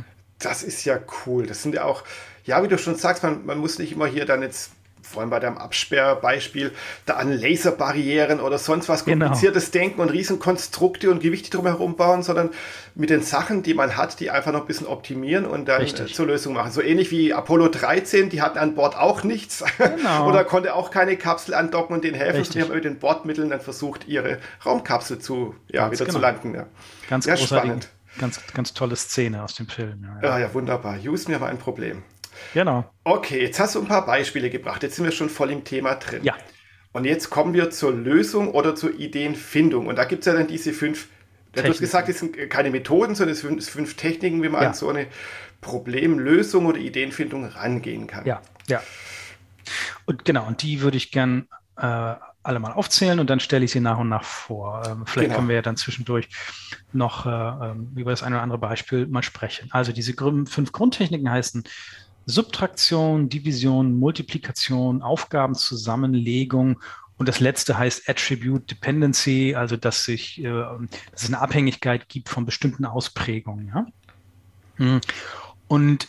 Das 0.44 0.64
ist 0.64 0.86
ja 0.86 1.00
cool. 1.26 1.46
Das 1.46 1.64
sind 1.64 1.76
ja 1.76 1.84
auch, 1.84 2.04
ja, 2.46 2.64
wie 2.64 2.68
du 2.68 2.78
schon 2.78 2.96
sagst, 2.96 3.24
man, 3.24 3.46
man 3.46 3.58
muss 3.58 3.80
nicht 3.80 3.94
immer 3.94 4.08
hier 4.08 4.26
dann 4.26 4.42
jetzt 4.42 4.72
vor 5.12 5.22
allem 5.22 5.30
bei 5.30 5.40
deinem 5.40 5.58
Absperrbeispiel, 5.58 6.72
da 7.06 7.16
an 7.16 7.32
Laserbarrieren 7.32 8.40
oder 8.40 8.58
sonst 8.58 8.90
was 8.90 9.06
genau. 9.06 9.26
kompliziertes 9.26 9.72
genau. 9.72 9.84
Denken 9.84 10.02
und 10.02 10.10
Riesenkonstrukte 10.10 11.12
und 11.12 11.22
Gewichte 11.22 11.50
drumherum 11.50 11.96
bauen, 11.96 12.24
sondern 12.24 12.52
mit 12.96 13.10
den 13.10 13.22
Sachen, 13.22 13.64
die 13.64 13.74
man 13.74 13.98
hat, 13.98 14.20
die 14.20 14.32
einfach 14.32 14.52
noch 14.52 14.62
ein 14.62 14.68
bisschen 14.68 14.88
optimieren 14.88 15.46
und 15.46 15.68
dann 15.68 15.82
Richtig. 15.82 16.16
zur 16.16 16.28
Lösung 16.28 16.54
machen. 16.54 16.72
So 16.72 16.82
ähnlich 16.82 17.12
wie 17.12 17.34
Apollo 17.34 17.70
13, 17.70 18.30
die 18.30 18.42
hatten 18.42 18.58
an 18.58 18.76
Bord 18.76 18.98
auch 18.98 19.24
nichts 19.24 19.64
genau. 19.78 20.28
oder 20.30 20.44
konnte 20.44 20.74
auch 20.74 20.92
keine 20.92 21.18
Kapsel 21.18 21.54
andocken 21.54 21.96
und 21.96 22.04
den 22.04 22.14
helfen. 22.14 22.38
Richtig. 22.38 22.56
Die 22.56 22.62
haben 22.62 22.74
mit 22.74 22.86
den 22.86 23.00
Bordmitteln 23.00 23.50
dann 23.50 23.62
versucht, 23.62 24.08
ihre 24.08 24.40
Raumkapsel 24.66 25.20
zu, 25.20 25.56
ja, 25.68 25.92
wieder 25.92 26.06
genau. 26.06 26.18
zu 26.18 26.22
landen. 26.22 26.56
Ja. 26.56 26.66
Ganz 27.10 27.26
ja, 27.26 27.38
spannend. 27.38 27.90
Ganz, 28.18 28.42
ganz 28.54 28.74
tolle 28.74 28.96
Szene 28.96 29.44
aus 29.44 29.56
dem 29.56 29.68
Film. 29.68 30.08
Ja, 30.22 30.30
ja. 30.30 30.40
ja, 30.40 30.54
wunderbar. 30.54 30.98
Houston 30.98 31.40
war 31.40 31.50
ein 31.50 31.58
Problem. 31.58 32.04
Genau. 32.54 32.92
Okay, 33.04 33.42
jetzt 33.42 33.60
hast 33.60 33.76
du 33.76 33.80
ein 33.80 33.88
paar 33.88 34.06
Beispiele 34.06 34.50
gebracht. 34.50 34.84
Jetzt 34.84 34.96
sind 34.96 35.06
wir 35.06 35.12
schon 35.12 35.30
voll 35.30 35.52
im 35.52 35.64
Thema 35.64 35.96
drin. 35.96 36.24
Ja. 36.24 36.36
Und 36.94 37.06
jetzt 37.06 37.30
kommen 37.30 37.54
wir 37.54 37.70
zur 37.72 37.94
Lösung 37.94 38.52
oder 38.52 38.76
zur 38.76 38.94
Ideenfindung. 38.94 39.88
Und 39.88 39.96
da 39.96 40.04
gibt 40.04 40.22
es 40.22 40.26
ja 40.26 40.34
dann 40.34 40.48
diese 40.48 40.74
fünf, 40.74 41.08
du 41.54 41.64
hast 41.64 41.80
gesagt, 41.80 42.10
es 42.10 42.20
sind 42.20 42.38
keine 42.50 42.70
Methoden, 42.70 43.16
sondern 43.16 43.34
es 43.34 43.42
sind 43.42 43.64
fünf 43.64 43.96
Techniken, 43.96 44.44
wie 44.44 44.50
man 44.50 44.62
ja. 44.62 44.70
an 44.70 44.74
so 44.74 44.90
eine 44.90 45.08
Problemlösung 45.62 46.66
oder 46.66 46.80
Ideenfindung 46.80 47.46
rangehen 47.46 48.08
kann. 48.08 48.26
Ja, 48.26 48.42
ja. 48.68 48.82
Und 50.06 50.26
genau, 50.26 50.48
und 50.48 50.64
die 50.64 50.82
würde 50.82 50.98
ich 50.98 51.12
gern 51.12 51.48
äh, 51.78 52.16
alle 52.44 52.60
mal 52.60 52.74
aufzählen 52.74 53.20
und 53.20 53.30
dann 53.30 53.40
stelle 53.40 53.66
ich 53.66 53.72
sie 53.72 53.80
nach 53.80 54.00
und 54.00 54.10
nach 54.10 54.24
vor. 54.24 54.84
Ähm, 54.86 55.06
vielleicht 55.06 55.28
genau. 55.28 55.36
können 55.38 55.48
wir 55.50 55.56
ja 55.56 55.62
dann 55.62 55.78
zwischendurch 55.78 56.30
noch 56.92 57.26
äh, 57.26 57.30
ähm, 57.30 57.92
über 57.96 58.12
das 58.12 58.24
eine 58.24 58.36
oder 58.36 58.44
andere 58.44 58.58
Beispiel 58.58 59.08
mal 59.08 59.24
sprechen. 59.24 59.70
Also 59.72 59.92
diese 59.92 60.14
fünf 60.14 60.72
Grundtechniken 60.72 61.30
heißen 61.30 61.64
Subtraktion, 62.26 63.30
Division, 63.30 63.98
Multiplikation, 63.98 65.02
Aufgabenzusammenlegung 65.02 66.80
und 67.22 67.28
das 67.28 67.40
letzte 67.40 67.78
heißt 67.78 68.10
Attribute 68.10 68.70
Dependency, 68.72 69.54
also 69.56 69.78
dass, 69.78 70.06
sich, 70.06 70.44
äh, 70.44 70.50
dass 71.12 71.22
es 71.22 71.28
eine 71.28 71.40
Abhängigkeit 71.40 72.10
gibt 72.10 72.30
von 72.30 72.46
bestimmten 72.46 72.86
Ausprägungen. 72.86 73.68
Ja? 73.68 73.86
Hm. 74.78 75.02
Und 75.68 76.08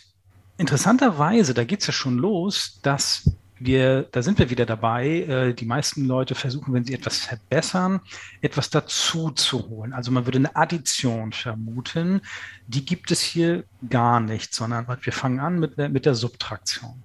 interessanterweise, 0.56 1.52
da 1.52 1.64
geht 1.64 1.80
es 1.80 1.86
ja 1.86 1.92
schon 1.92 2.16
los, 2.16 2.80
dass 2.82 3.30
wir, 3.64 4.07
da 4.12 4.23
sind 4.23 4.38
wir 4.38 4.50
wieder 4.50 4.66
dabei. 4.66 5.21
Äh, 5.21 5.54
die 5.54 5.64
meisten 5.64 6.07
Leute 6.07 6.35
versuchen, 6.35 6.75
wenn 6.75 6.85
sie 6.85 6.95
etwas 6.95 7.19
verbessern, 7.19 8.00
etwas 8.40 8.71
dazu 8.71 9.31
zu 9.31 9.69
holen. 9.69 9.92
Also 9.92 10.11
man 10.11 10.26
würde 10.26 10.38
eine 10.38 10.57
Addition 10.57 11.33
vermuten. 11.33 12.23
Die 12.66 12.85
gibt 12.85 13.11
es 13.11 13.21
hier 13.21 13.64
gar 13.88 14.21
nicht, 14.21 14.54
sondern 14.54 14.87
wir 15.00 15.12
fangen 15.12 15.40
an 15.40 15.59
mit, 15.59 15.78
der, 15.78 15.88
mit 15.88 16.07
der 16.07 16.14
Subtraktion. 16.14 17.02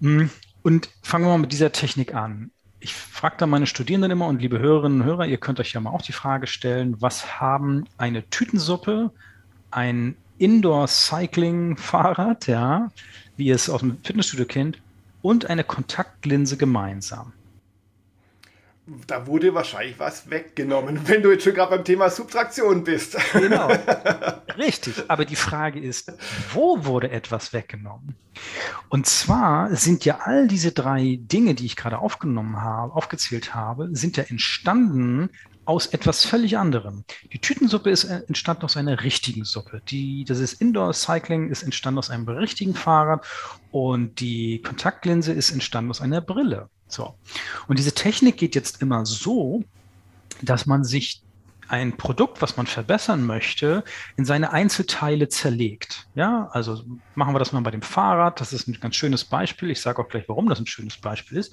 Hm, 0.00 0.30
und 0.62 0.90
fangen 1.02 1.24
wir 1.24 1.30
mal 1.30 1.38
mit 1.38 1.52
dieser 1.52 1.72
Technik 1.72 2.14
an. 2.14 2.50
Ich 2.80 2.94
frage 2.94 3.36
da 3.38 3.46
meine 3.46 3.66
Studierenden 3.66 4.10
immer 4.10 4.26
und 4.26 4.42
liebe 4.42 4.58
Hörerinnen 4.58 5.00
und 5.00 5.06
Hörer, 5.06 5.26
ihr 5.26 5.38
könnt 5.38 5.60
euch 5.60 5.72
ja 5.72 5.80
mal 5.80 5.90
auch 5.90 6.02
die 6.02 6.12
Frage 6.12 6.46
stellen, 6.46 7.00
was 7.00 7.40
haben 7.40 7.86
eine 7.96 8.28
Tütensuppe, 8.28 9.10
ein 9.70 10.14
Indoor-Cycling-Fahrrad, 10.38 12.46
ja, 12.46 12.90
wie 13.36 13.46
ihr 13.46 13.54
es 13.54 13.70
aus 13.70 13.80
dem 13.80 13.96
Fitnessstudio 14.02 14.44
kennt, 14.44 14.78
und 15.26 15.50
eine 15.50 15.64
Kontaktlinse 15.64 16.56
gemeinsam. 16.56 17.32
Da 19.08 19.26
wurde 19.26 19.52
wahrscheinlich 19.52 19.98
was 19.98 20.30
weggenommen, 20.30 21.00
wenn 21.08 21.20
du 21.20 21.32
jetzt 21.32 21.42
schon 21.42 21.54
gerade 21.54 21.74
beim 21.74 21.84
Thema 21.84 22.08
Subtraktion 22.10 22.84
bist. 22.84 23.16
Genau. 23.32 23.66
Richtig. 24.56 25.02
Aber 25.08 25.24
die 25.24 25.34
Frage 25.34 25.80
ist, 25.80 26.12
wo 26.52 26.84
wurde 26.84 27.10
etwas 27.10 27.52
weggenommen? 27.52 28.14
Und 28.88 29.06
zwar 29.06 29.74
sind 29.74 30.04
ja 30.04 30.20
all 30.22 30.46
diese 30.46 30.70
drei 30.70 31.18
Dinge, 31.20 31.54
die 31.54 31.66
ich 31.66 31.74
gerade 31.74 31.98
aufgenommen 31.98 32.62
habe, 32.62 32.94
aufgezählt 32.94 33.52
habe, 33.52 33.88
sind 33.90 34.16
ja 34.16 34.22
entstanden 34.28 35.30
aus 35.66 35.86
etwas 35.86 36.24
völlig 36.24 36.56
anderem. 36.56 37.04
Die 37.32 37.38
Tütensuppe 37.38 37.90
ist 37.90 38.04
äh, 38.04 38.22
entstanden 38.28 38.64
aus 38.64 38.76
einer 38.76 39.02
richtigen 39.02 39.44
Suppe. 39.44 39.82
Die, 39.88 40.24
das 40.24 40.38
ist 40.38 40.60
Indoor 40.60 40.92
Cycling, 40.94 41.50
ist 41.50 41.62
entstanden 41.62 41.98
aus 41.98 42.10
einem 42.10 42.26
richtigen 42.28 42.74
Fahrrad 42.74 43.26
und 43.72 44.20
die 44.20 44.62
Kontaktlinse 44.62 45.32
ist 45.32 45.50
entstanden 45.50 45.90
aus 45.90 46.00
einer 46.00 46.20
Brille. 46.20 46.70
So. 46.88 47.14
Und 47.66 47.78
diese 47.78 47.92
Technik 47.92 48.36
geht 48.36 48.54
jetzt 48.54 48.80
immer 48.80 49.04
so, 49.04 49.64
dass 50.42 50.66
man 50.66 50.84
sich 50.84 51.22
ein 51.68 51.96
Produkt, 51.96 52.42
was 52.42 52.56
man 52.56 52.66
verbessern 52.66 53.26
möchte, 53.26 53.82
in 54.16 54.24
seine 54.24 54.52
Einzelteile 54.52 55.28
zerlegt. 55.28 56.06
Ja, 56.14 56.48
also 56.52 56.84
machen 57.14 57.34
wir 57.34 57.38
das 57.38 57.52
mal 57.52 57.60
bei 57.60 57.70
dem 57.70 57.82
Fahrrad. 57.82 58.40
Das 58.40 58.52
ist 58.52 58.68
ein 58.68 58.78
ganz 58.80 58.96
schönes 58.96 59.24
Beispiel. 59.24 59.70
Ich 59.70 59.80
sage 59.80 60.00
auch 60.00 60.08
gleich, 60.08 60.28
warum 60.28 60.48
das 60.48 60.60
ein 60.60 60.66
schönes 60.66 60.96
Beispiel 60.96 61.38
ist. 61.38 61.52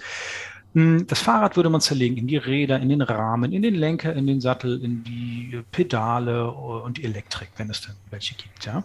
Hm, 0.74 1.06
das 1.08 1.22
Fahrrad 1.22 1.56
würde 1.56 1.70
man 1.70 1.82
zerlegen 1.82 2.18
in 2.18 2.28
die 2.28 2.38
Räder, 2.38 2.80
in 2.80 2.90
den 2.90 3.02
Rahmen, 3.02 3.54
in 3.54 3.62
den 3.62 3.76
Lenker, 3.76 4.14
in 4.14 4.26
den 4.26 4.42
Sattel, 4.42 4.84
in 4.84 5.04
die 5.04 5.62
Pedale 5.72 6.50
und 6.52 6.98
die 6.98 7.04
Elektrik, 7.04 7.50
wenn 7.58 7.70
es 7.70 7.82
denn 7.82 7.96
welche 8.10 8.36
gibt. 8.36 8.66
Ja? 8.66 8.84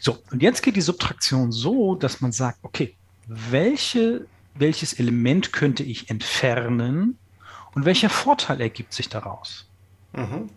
So, 0.00 0.18
und 0.30 0.42
jetzt 0.42 0.62
geht 0.62 0.76
die 0.76 0.80
Subtraktion 0.80 1.52
so, 1.52 1.94
dass 1.94 2.20
man 2.20 2.32
sagt, 2.32 2.58
okay, 2.62 2.94
welche, 3.26 4.26
welches 4.54 4.94
Element 4.94 5.52
könnte 5.52 5.82
ich 5.82 6.08
entfernen 6.08 7.18
und 7.74 7.84
welcher 7.84 8.10
Vorteil 8.10 8.60
ergibt 8.60 8.94
sich 8.94 9.08
daraus? 9.08 9.66
Mhm. 10.12 10.48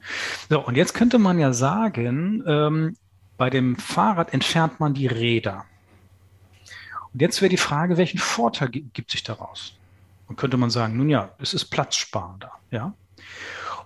So, 0.49 0.65
und 0.65 0.75
jetzt 0.75 0.93
könnte 0.93 1.19
man 1.19 1.39
ja 1.39 1.53
sagen, 1.53 2.43
ähm, 2.47 2.95
bei 3.37 3.49
dem 3.49 3.75
Fahrrad 3.75 4.33
entfernt 4.33 4.79
man 4.79 4.93
die 4.93 5.07
Räder. 5.07 5.65
Und 7.13 7.21
jetzt 7.21 7.41
wäre 7.41 7.49
die 7.49 7.57
Frage, 7.57 7.97
welchen 7.97 8.17
Vorteil 8.17 8.69
gibt 8.69 9.11
sich 9.11 9.23
daraus? 9.23 9.75
Und 10.27 10.37
könnte 10.37 10.57
man 10.57 10.69
sagen, 10.69 10.97
nun 10.97 11.09
ja, 11.09 11.31
es 11.39 11.53
ist 11.53 11.65
platzsparender, 11.65 12.51
ja. 12.71 12.93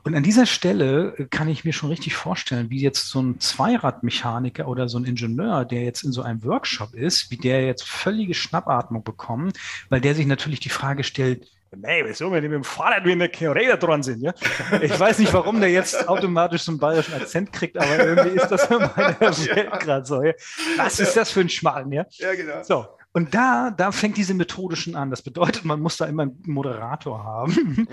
Und 0.03 0.15
an 0.15 0.24
dieser 0.24 0.46
Stelle 0.46 1.15
äh, 1.17 1.25
kann 1.25 1.50
ich 1.50 1.65
mir 1.65 1.74
schon 1.74 1.89
richtig 1.89 2.15
vorstellen, 2.15 2.70
wie 2.70 2.79
jetzt 2.79 3.10
so 3.10 3.22
ein 3.22 3.41
Zweiradmechaniker 3.41 4.67
oder 4.67 4.88
so 4.88 4.98
ein 4.98 5.03
Ingenieur, 5.03 5.65
der 5.65 5.84
jetzt 5.84 6.03
in 6.03 6.13
so 6.13 6.22
einem 6.22 6.44
Workshop 6.46 6.94
ist, 6.94 7.29
wie 7.29 7.36
der 7.36 7.65
jetzt 7.65 7.84
völlige 7.84 8.34
Schnappatmung 8.34 9.03
bekommt, 9.03 9.58
weil 9.89 10.00
der 10.00 10.15
sich 10.15 10.25
natürlich 10.25 10.62
die 10.62 10.70
Frage 10.70 11.03
stellt, 11.03 11.51
Nee, 11.75 12.01
wieso, 12.06 12.32
wenn 12.32 12.41
die 12.41 12.48
mit 12.48 12.56
dem 12.56 12.63
Fahrrad 12.63 13.03
wie 13.03 13.12
eine 13.12 13.29
Räder 13.29 13.75
dran 13.75 14.01
sind, 14.01 14.22
ja? 14.22 14.34
Ich 14.82 14.98
weiß 14.98 15.20
nicht, 15.20 15.34
warum 15.34 15.60
der 15.60 15.70
jetzt 15.70 16.08
automatisch 16.08 16.62
so 16.62 16.72
einen 16.72 16.79
bayerischen 16.79 17.13
Akzent 17.15 17.51
kriegt, 17.51 17.77
aber 17.77 18.06
irgendwie 18.06 18.38
ist 18.38 18.48
das 18.48 18.65
in 18.67 18.77
meiner 18.77 19.20
Welt 19.20 19.79
gerade 19.82 20.06
so. 20.06 20.24
Ja? 20.24 20.32
Was 20.77 21.01
ist 21.01 21.17
das 21.17 21.29
für 21.29 21.41
ein 21.41 21.50
Schmarrn, 21.50 21.91
ja? 21.91 22.06
Ja, 22.12 22.34
genau. 22.34 22.63
So, 22.63 22.86
und 23.17 23.33
da, 23.33 23.71
da 23.71 23.91
fängt 23.91 24.15
diese 24.15 24.36
methodischen 24.36 24.95
an. 24.95 25.09
Das 25.09 25.24
bedeutet, 25.24 25.65
man 25.65 25.81
muss 25.81 25.97
da 25.97 26.05
immer 26.05 26.21
einen 26.21 26.39
Moderator 26.45 27.24
haben. 27.24 27.51
Mhm. 27.51 27.88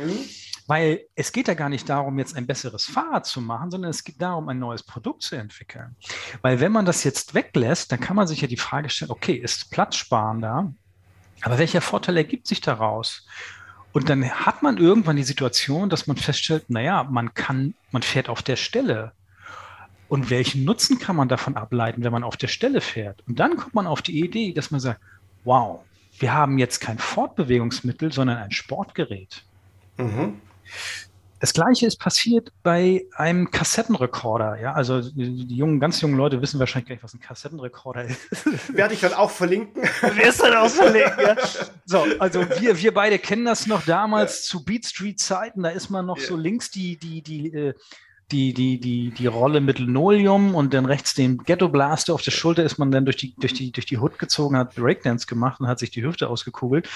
Weil 0.66 1.00
es 1.14 1.33
geht 1.33 1.49
ja 1.49 1.54
gar 1.54 1.71
nicht 1.71 1.88
darum, 1.88 2.19
jetzt 2.19 2.37
ein 2.37 2.47
besseres 2.47 2.85
Fahrrad 2.85 3.25
zu 3.25 3.40
machen, 3.40 3.71
sondern 3.71 3.90
es 3.90 4.04
geht 4.04 4.21
darum, 4.21 4.50
ein 4.50 4.59
neues 4.59 4.83
Produkt 4.83 5.23
zu 5.23 5.37
entwickeln. 5.37 5.97
Weil 6.43 6.61
wenn 6.61 6.73
man 6.73 6.85
das 6.85 7.04
jetzt 7.04 7.33
weglässt, 7.33 7.90
dann 7.90 8.00
kann 8.00 8.16
man 8.16 8.26
sich 8.26 8.43
ja 8.43 8.49
die 8.49 8.59
Frage 8.59 8.90
stellen, 8.90 9.11
okay, 9.11 9.33
ist 9.33 9.71
platzsparender, 9.71 10.71
aber 11.40 11.59
welcher 11.59 11.81
Vorteil 11.81 12.19
ergibt 12.19 12.47
sich 12.47 12.61
daraus? 12.61 13.26
Und 13.93 14.11
dann 14.11 14.28
hat 14.28 14.62
man 14.62 14.76
irgendwann 14.76 15.16
die 15.16 15.23
Situation, 15.23 15.88
dass 15.88 16.07
man 16.07 16.19
feststellt, 16.19 16.69
naja, 16.69 17.04
man 17.04 17.33
kann, 17.33 17.73
man 17.93 18.02
fährt 18.02 18.28
auf 18.28 18.43
der 18.43 18.57
Stelle. 18.57 19.12
Und 20.09 20.28
welchen 20.28 20.64
Nutzen 20.64 20.99
kann 20.99 21.16
man 21.16 21.28
davon 21.28 21.57
ableiten, 21.57 22.04
wenn 22.04 22.12
man 22.12 22.25
auf 22.25 22.37
der 22.37 22.49
Stelle 22.49 22.81
fährt? 22.81 23.23
Und 23.26 23.40
dann 23.40 23.57
kommt 23.57 23.75
man 23.75 23.87
auf 23.87 24.02
die 24.02 24.23
Idee, 24.23 24.52
dass 24.52 24.71
man 24.71 24.81
sagt, 24.81 25.00
wow, 25.45 25.81
wir 26.19 26.33
haben 26.33 26.59
jetzt 26.59 26.81
kein 26.81 26.99
Fortbewegungsmittel, 26.99 28.13
sondern 28.13 28.39
ein 28.39 28.51
Sportgerät. 28.51 29.43
Mhm. 29.97 30.41
Das 31.41 31.53
gleiche 31.53 31.87
ist 31.87 31.99
passiert 31.99 32.53
bei 32.63 33.05
einem 33.17 33.51
Kassettenrekorder. 33.51 34.59
Ja, 34.63 34.73
also 34.73 35.03
die 35.03 35.55
jungen, 35.55 35.79
ganz 35.79 36.01
jungen 36.01 36.17
Leute 36.17 36.41
wissen 36.41 36.59
wahrscheinlich 36.59 36.89
gar 36.89 36.95
nicht, 36.95 37.05
was 37.05 37.13
ein 37.13 37.21
Kassettenrekorder 37.21 38.05
ist. 38.05 38.47
Werde 38.75 38.95
ich 38.95 39.01
dann 39.01 39.13
auch 39.13 39.31
verlinken? 39.31 39.83
Wirst 40.15 40.43
dann 40.43 40.55
auch 40.55 40.71
verlinken, 40.71 41.21
ja. 41.21 41.37
So, 41.85 42.07
also 42.19 42.49
wir, 42.61 42.79
wir 42.79 42.95
beide 42.95 43.19
kennen 43.19 43.45
das 43.45 43.67
noch 43.67 43.85
damals 43.85 44.47
ja. 44.47 44.53
zu 44.53 44.65
Beat 44.65 44.87
Street 44.87 45.21
Zeiten. 45.21 45.65
Da 45.65 45.69
ist 45.69 45.91
man 45.91 46.07
noch 46.07 46.17
ja. 46.17 46.29
so 46.29 46.37
links 46.37 46.71
die, 46.71 46.97
die, 46.97 47.21
die, 47.21 47.53
äh, 47.53 47.75
die, 48.33 48.54
die, 48.54 48.81
die, 48.81 49.11
die 49.11 49.26
Rolle 49.26 49.61
mit 49.61 49.78
Linoleum 49.78 50.54
und 50.54 50.73
dann 50.73 50.87
rechts 50.87 51.15
den 51.15 51.39
Ghetto 51.39 51.69
Blaster 51.69 52.15
auf 52.15 52.23
der 52.23 52.30
Schulter 52.30 52.65
ist 52.65 52.78
man 52.78 52.91
dann 52.91 53.04
durch 53.04 53.17
die, 53.17 53.34
durch 53.37 53.52
die, 53.52 53.71
durch 53.71 53.87
die 53.87 53.99
Hood 53.99 54.19
gezogen, 54.19 54.56
hat 54.56 54.75
Breakdance 54.75 55.26
gemacht 55.26 55.60
und 55.60 55.67
hat 55.67 55.78
sich 55.78 55.91
die 55.91 56.02
Hüfte 56.02 56.28
ausgekugelt. 56.28 56.89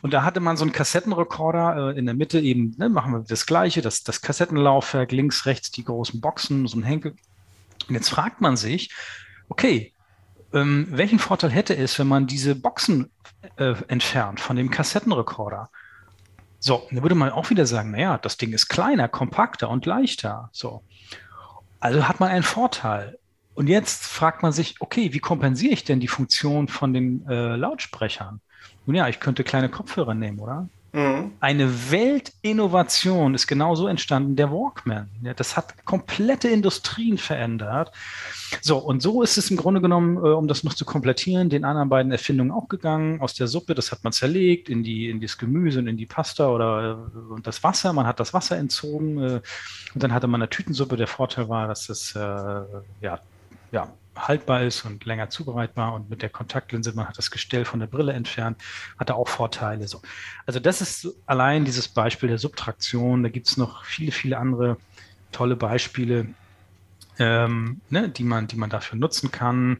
Und 0.00 0.14
da 0.14 0.22
hatte 0.24 0.40
man 0.40 0.56
so 0.56 0.64
einen 0.64 0.72
Kassettenrekorder 0.72 1.94
äh, 1.94 1.98
in 1.98 2.06
der 2.06 2.14
Mitte 2.14 2.40
eben, 2.40 2.74
ne, 2.78 2.88
machen 2.88 3.12
wir 3.12 3.20
das 3.20 3.46
Gleiche, 3.46 3.82
das, 3.82 4.04
das 4.04 4.22
Kassettenlaufwerk, 4.22 5.12
links, 5.12 5.44
rechts 5.46 5.70
die 5.70 5.84
großen 5.84 6.20
Boxen, 6.20 6.66
so 6.66 6.78
ein 6.78 6.82
Henkel. 6.82 7.14
Und 7.88 7.94
jetzt 7.94 8.08
fragt 8.08 8.40
man 8.40 8.56
sich, 8.56 8.90
okay, 9.48 9.92
ähm, 10.52 10.86
welchen 10.90 11.18
Vorteil 11.18 11.50
hätte 11.50 11.76
es, 11.76 11.98
wenn 11.98 12.08
man 12.08 12.26
diese 12.26 12.54
Boxen 12.54 13.10
äh, 13.56 13.74
entfernt 13.88 14.40
von 14.40 14.56
dem 14.56 14.70
Kassettenrekorder? 14.70 15.70
So, 16.60 16.86
dann 16.90 17.02
würde 17.02 17.14
man 17.14 17.30
auch 17.30 17.48
wieder 17.48 17.64
sagen, 17.64 17.90
naja, 17.90 18.18
das 18.18 18.36
Ding 18.36 18.52
ist 18.52 18.68
kleiner, 18.68 19.08
kompakter 19.08 19.70
und 19.70 19.86
leichter. 19.86 20.50
So. 20.52 20.82
Also 21.80 22.06
hat 22.06 22.20
man 22.20 22.28
einen 22.28 22.42
Vorteil. 22.42 23.18
Und 23.54 23.66
jetzt 23.66 24.06
fragt 24.06 24.42
man 24.42 24.52
sich, 24.52 24.76
okay, 24.80 25.12
wie 25.12 25.18
kompensiere 25.18 25.72
ich 25.72 25.84
denn 25.84 26.00
die 26.00 26.08
Funktion 26.08 26.68
von 26.68 26.92
den 26.92 27.26
äh, 27.26 27.56
Lautsprechern? 27.56 28.40
Nun 28.86 28.94
ja, 28.94 29.08
ich 29.08 29.20
könnte 29.20 29.42
kleine 29.42 29.70
Kopfhörer 29.70 30.14
nehmen, 30.14 30.38
oder? 30.38 30.68
Mhm. 30.92 31.32
Eine 31.38 31.90
Weltinnovation 31.90 33.34
ist 33.34 33.46
genauso 33.46 33.86
entstanden, 33.86 34.34
der 34.34 34.50
Walkman. 34.50 35.08
Ja, 35.22 35.34
das 35.34 35.56
hat 35.56 35.84
komplette 35.84 36.48
Industrien 36.48 37.16
verändert. 37.16 37.92
So, 38.60 38.78
und 38.78 39.00
so 39.00 39.22
ist 39.22 39.38
es 39.38 39.50
im 39.50 39.56
Grunde 39.56 39.80
genommen, 39.80 40.16
äh, 40.16 40.30
um 40.30 40.48
das 40.48 40.64
noch 40.64 40.74
zu 40.74 40.84
komplettieren, 40.84 41.48
den 41.48 41.64
anderen 41.64 41.88
beiden 41.88 42.10
Erfindungen 42.10 42.50
auch 42.50 42.68
gegangen. 42.68 43.20
Aus 43.20 43.34
der 43.34 43.46
Suppe, 43.46 43.74
das 43.74 43.92
hat 43.92 44.02
man 44.02 44.12
zerlegt, 44.12 44.68
in, 44.68 44.82
die, 44.82 45.08
in 45.08 45.20
das 45.20 45.38
Gemüse 45.38 45.78
und 45.78 45.86
in 45.86 45.96
die 45.96 46.06
Pasta 46.06 46.48
oder 46.48 46.98
äh, 47.14 47.32
und 47.32 47.46
das 47.46 47.62
Wasser. 47.62 47.92
Man 47.92 48.06
hat 48.06 48.18
das 48.18 48.34
Wasser 48.34 48.56
entzogen 48.56 49.18
äh, 49.18 49.40
und 49.94 50.02
dann 50.02 50.12
hatte 50.12 50.26
man 50.26 50.42
eine 50.42 50.50
Tütensuppe. 50.50 50.96
Der 50.96 51.06
Vorteil 51.06 51.48
war, 51.48 51.68
dass 51.68 51.88
es 51.88 52.16
äh, 52.16 52.18
ja, 52.18 53.20
ja, 53.70 53.92
haltbar 54.16 54.62
ist 54.62 54.84
und 54.84 55.04
länger 55.04 55.30
zubereitbar 55.30 55.94
und 55.94 56.10
mit 56.10 56.22
der 56.22 56.28
Kontaktlinse, 56.28 56.92
man 56.94 57.08
hat 57.08 57.18
das 57.18 57.30
Gestell 57.30 57.64
von 57.64 57.80
der 57.80 57.86
Brille 57.86 58.12
entfernt, 58.12 58.58
hatte 58.98 59.14
auch 59.14 59.28
Vorteile. 59.28 59.88
So. 59.88 60.02
Also 60.46 60.60
das 60.60 60.80
ist 60.80 61.08
allein 61.26 61.64
dieses 61.64 61.88
Beispiel 61.88 62.28
der 62.28 62.38
Subtraktion. 62.38 63.22
Da 63.22 63.28
gibt 63.28 63.48
es 63.48 63.56
noch 63.56 63.84
viele, 63.84 64.12
viele 64.12 64.38
andere 64.38 64.76
tolle 65.32 65.56
Beispiele, 65.56 66.26
ähm, 67.18 67.80
ne, 67.88 68.08
die, 68.08 68.24
man, 68.24 68.46
die 68.46 68.56
man 68.56 68.70
dafür 68.70 68.98
nutzen 68.98 69.30
kann. 69.30 69.78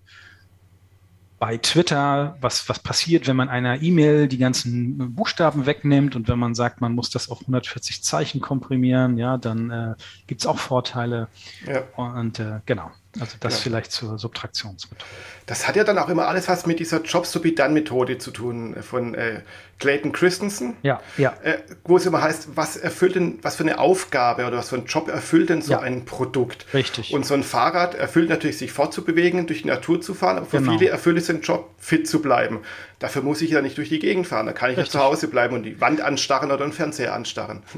Bei 1.39 1.57
Twitter, 1.57 2.37
was, 2.43 2.69
was 2.69 2.79
passiert, 2.81 3.27
wenn 3.27 3.37
man 3.37 3.49
einer 3.49 3.81
E-Mail 3.81 4.29
die 4.29 4.37
ganzen 4.37 5.15
Buchstaben 5.15 5.65
wegnimmt 5.65 6.15
und 6.15 6.29
wenn 6.29 6.39
man 6.39 6.55
sagt, 6.55 6.83
man 6.83 6.95
muss 6.95 7.09
das 7.09 7.31
auf 7.31 7.41
140 7.41 8.03
Zeichen 8.03 8.43
komprimieren, 8.43 9.17
ja, 9.17 9.39
dann 9.39 9.71
äh, 9.71 9.95
gibt 10.27 10.43
es 10.43 10.47
auch 10.47 10.59
Vorteile. 10.59 11.29
Ja. 11.67 11.85
Und 11.97 12.39
äh, 12.41 12.61
genau. 12.67 12.91
Also 13.19 13.37
das 13.41 13.55
ja. 13.55 13.61
vielleicht 13.63 13.91
zur 13.91 14.19
Subtraktionsmethode. 14.19 15.05
Das 15.47 15.67
hat 15.67 15.75
ja 15.75 15.83
dann 15.83 15.99
auch 15.99 16.09
immer 16.09 16.29
alles 16.29 16.47
was 16.49 16.67
mit 16.67 16.79
dieser 16.79 17.03
Jobs 17.03 17.33
to 17.33 17.41
be 17.41 17.53
done 17.53 17.75
Methode 17.75 18.19
zu 18.19 18.31
tun 18.31 18.77
äh, 18.77 18.83
von 18.83 19.15
äh, 19.15 19.41
Clayton 19.81 20.13
Christensen. 20.13 20.77
Ja, 20.83 21.01
ja. 21.17 21.35
Äh, 21.43 21.59
wo 21.85 21.97
es 21.97 22.07
immer 22.07 22.23
heißt, 22.23 22.51
was 22.55 22.77
erfüllt 22.77 23.17
denn, 23.17 23.41
was 23.43 23.57
für 23.57 23.65
eine 23.65 23.81
Aufgabe 23.81 24.47
oder 24.47 24.59
was 24.59 24.69
für 24.69 24.77
ein 24.77 24.85
Job 24.85 25.09
erfüllt 25.09 25.49
denn 25.49 25.61
so 25.61 25.73
ja. 25.73 25.81
ein 25.81 26.05
Produkt? 26.05 26.67
Richtig. 26.73 27.13
Und 27.13 27.27
so 27.27 27.35
ein 27.35 27.43
Fahrrad 27.43 27.97
erfüllt 27.97 28.29
natürlich, 28.29 28.59
sich 28.59 28.71
fortzubewegen, 28.71 29.49
durch 29.49 29.63
die 29.63 29.69
Natur 29.69 30.01
zu 30.01 30.15
fahren, 30.15 30.37
aber 30.37 30.47
für 30.47 30.59
genau. 30.59 30.79
viele 30.79 30.91
erfüllt 30.91 31.19
es 31.19 31.27
den 31.27 31.41
Job, 31.41 31.71
fit 31.79 32.07
zu 32.07 32.23
bleiben. 32.23 32.61
Dafür 33.01 33.23
muss 33.23 33.41
ich 33.41 33.51
ja 33.51 33.63
nicht 33.63 33.79
durch 33.79 33.89
die 33.89 33.99
Gegend 33.99 34.27
fahren. 34.27 34.45
Da 34.45 34.53
kann 34.53 34.71
ich 34.71 34.77
Richtig. 34.77 34.95
ja 34.95 35.01
zu 35.01 35.05
Hause 35.07 35.29
bleiben 35.29 35.57
und 35.57 35.63
die 35.63 35.81
Wand 35.81 36.03
anstarren 36.03 36.51
oder 36.51 36.65
den 36.67 36.73
Fernseher 36.73 37.15
anstarren. 37.15 37.63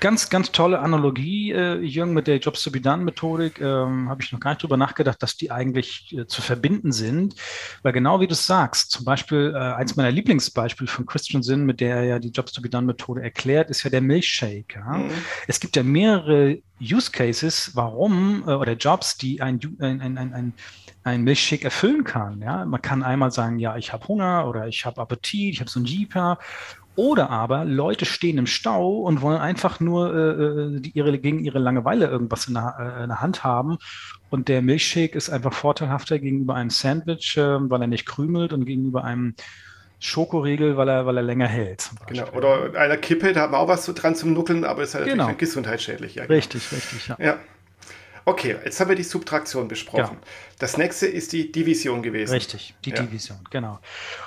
Ganz, 0.00 0.30
ganz 0.30 0.52
tolle 0.52 0.78
Analogie, 0.78 1.52
äh, 1.52 1.74
Jürgen, 1.80 2.14
mit 2.14 2.26
der 2.26 2.38
Jobs 2.38 2.62
to 2.62 2.70
be 2.70 2.80
done 2.80 3.04
Methodik. 3.04 3.60
Ähm, 3.60 4.08
Habe 4.08 4.22
ich 4.22 4.32
noch 4.32 4.40
gar 4.40 4.52
nicht 4.52 4.62
drüber 4.62 4.78
nachgedacht, 4.78 5.22
dass 5.22 5.36
die 5.36 5.50
eigentlich 5.50 6.16
äh, 6.16 6.26
zu 6.26 6.40
verbinden 6.40 6.92
sind. 6.92 7.34
Weil 7.82 7.92
genau 7.92 8.18
wie 8.20 8.26
du 8.26 8.32
es 8.32 8.46
sagst, 8.46 8.90
zum 8.90 9.04
Beispiel 9.04 9.52
äh, 9.54 9.58
eins 9.58 9.94
meiner 9.94 10.10
Lieblingsbeispiele 10.10 10.88
von 10.88 11.04
Christian 11.04 11.42
Sinn, 11.42 11.66
mit 11.66 11.80
der 11.80 11.96
er 11.96 12.04
ja 12.04 12.18
die 12.18 12.30
Jobs 12.30 12.52
to 12.52 12.62
be 12.62 12.70
done 12.70 12.86
Methode 12.86 13.22
erklärt, 13.22 13.68
ist 13.68 13.82
ja 13.82 13.90
der 13.90 14.00
Milchshake. 14.00 14.76
Ja? 14.76 14.96
Mhm. 14.96 15.10
Es 15.46 15.60
gibt 15.60 15.76
ja 15.76 15.82
mehrere 15.82 16.62
Use 16.80 17.10
Cases, 17.10 17.72
warum 17.74 18.44
äh, 18.46 18.52
oder 18.52 18.72
Jobs, 18.72 19.16
die 19.16 19.40
ein, 19.40 19.60
ein, 19.80 20.00
ein, 20.00 20.34
ein 20.34 20.54
ein 21.06 21.22
Milchshake 21.22 21.64
erfüllen 21.64 22.02
kann. 22.02 22.42
Ja? 22.42 22.64
Man 22.64 22.82
kann 22.82 23.04
einmal 23.04 23.30
sagen, 23.30 23.60
ja, 23.60 23.76
ich 23.76 23.92
habe 23.92 24.08
Hunger 24.08 24.48
oder 24.48 24.66
ich 24.66 24.84
habe 24.84 25.00
Appetit, 25.00 25.54
ich 25.54 25.60
habe 25.60 25.70
so 25.70 25.78
ein 25.78 25.84
Jeeper. 25.84 26.38
Oder 26.96 27.30
aber 27.30 27.64
Leute 27.64 28.06
stehen 28.06 28.38
im 28.38 28.46
Stau 28.46 29.02
und 29.02 29.20
wollen 29.20 29.38
einfach 29.38 29.80
nur 29.80 30.14
äh, 30.14 30.76
äh, 30.76 30.80
die 30.80 30.90
ihre, 30.92 31.16
gegen 31.18 31.44
ihre 31.44 31.58
Langeweile 31.58 32.06
irgendwas 32.06 32.48
in 32.48 32.54
der, 32.54 32.76
äh, 32.98 33.02
in 33.02 33.10
der, 33.10 33.20
Hand 33.20 33.44
haben. 33.44 33.76
Und 34.30 34.48
der 34.48 34.62
Milchshake 34.62 35.14
ist 35.14 35.28
einfach 35.28 35.52
vorteilhafter 35.52 36.18
gegenüber 36.18 36.54
einem 36.54 36.70
Sandwich, 36.70 37.36
äh, 37.36 37.70
weil 37.70 37.82
er 37.82 37.86
nicht 37.86 38.06
krümelt 38.06 38.54
und 38.54 38.64
gegenüber 38.64 39.04
einem 39.04 39.34
Schokoriegel, 39.98 40.76
weil 40.76 40.88
er, 40.88 41.06
weil 41.06 41.16
er 41.16 41.22
länger 41.22 41.48
hält. 41.48 41.90
Genau. 42.06 42.28
Oder 42.32 42.78
einer 42.78 42.96
Kippe, 42.96 43.32
da 43.32 43.42
haben 43.42 43.52
wir 43.52 43.58
auch 43.58 43.68
was 43.68 43.86
dran 43.86 44.14
zum 44.14 44.32
Nuckeln, 44.34 44.64
aber 44.64 44.82
ist 44.82 44.94
halt 44.94 45.06
genau. 45.06 45.32
gesundheitsschädlich. 45.34 46.16
Ja, 46.16 46.24
genau. 46.24 46.34
Richtig, 46.34 46.70
richtig, 46.72 47.08
ja. 47.08 47.16
ja. 47.18 47.38
Okay, 48.28 48.56
jetzt 48.64 48.80
haben 48.80 48.88
wir 48.88 48.96
die 48.96 49.04
Subtraktion 49.04 49.68
besprochen. 49.68 50.16
Ja. 50.20 50.28
Das 50.58 50.76
nächste 50.76 51.06
ist 51.06 51.32
die 51.32 51.52
Division 51.52 52.02
gewesen. 52.02 52.32
Richtig, 52.32 52.74
die 52.84 52.90
ja. 52.90 52.96
Division, 53.00 53.38
genau. 53.50 53.78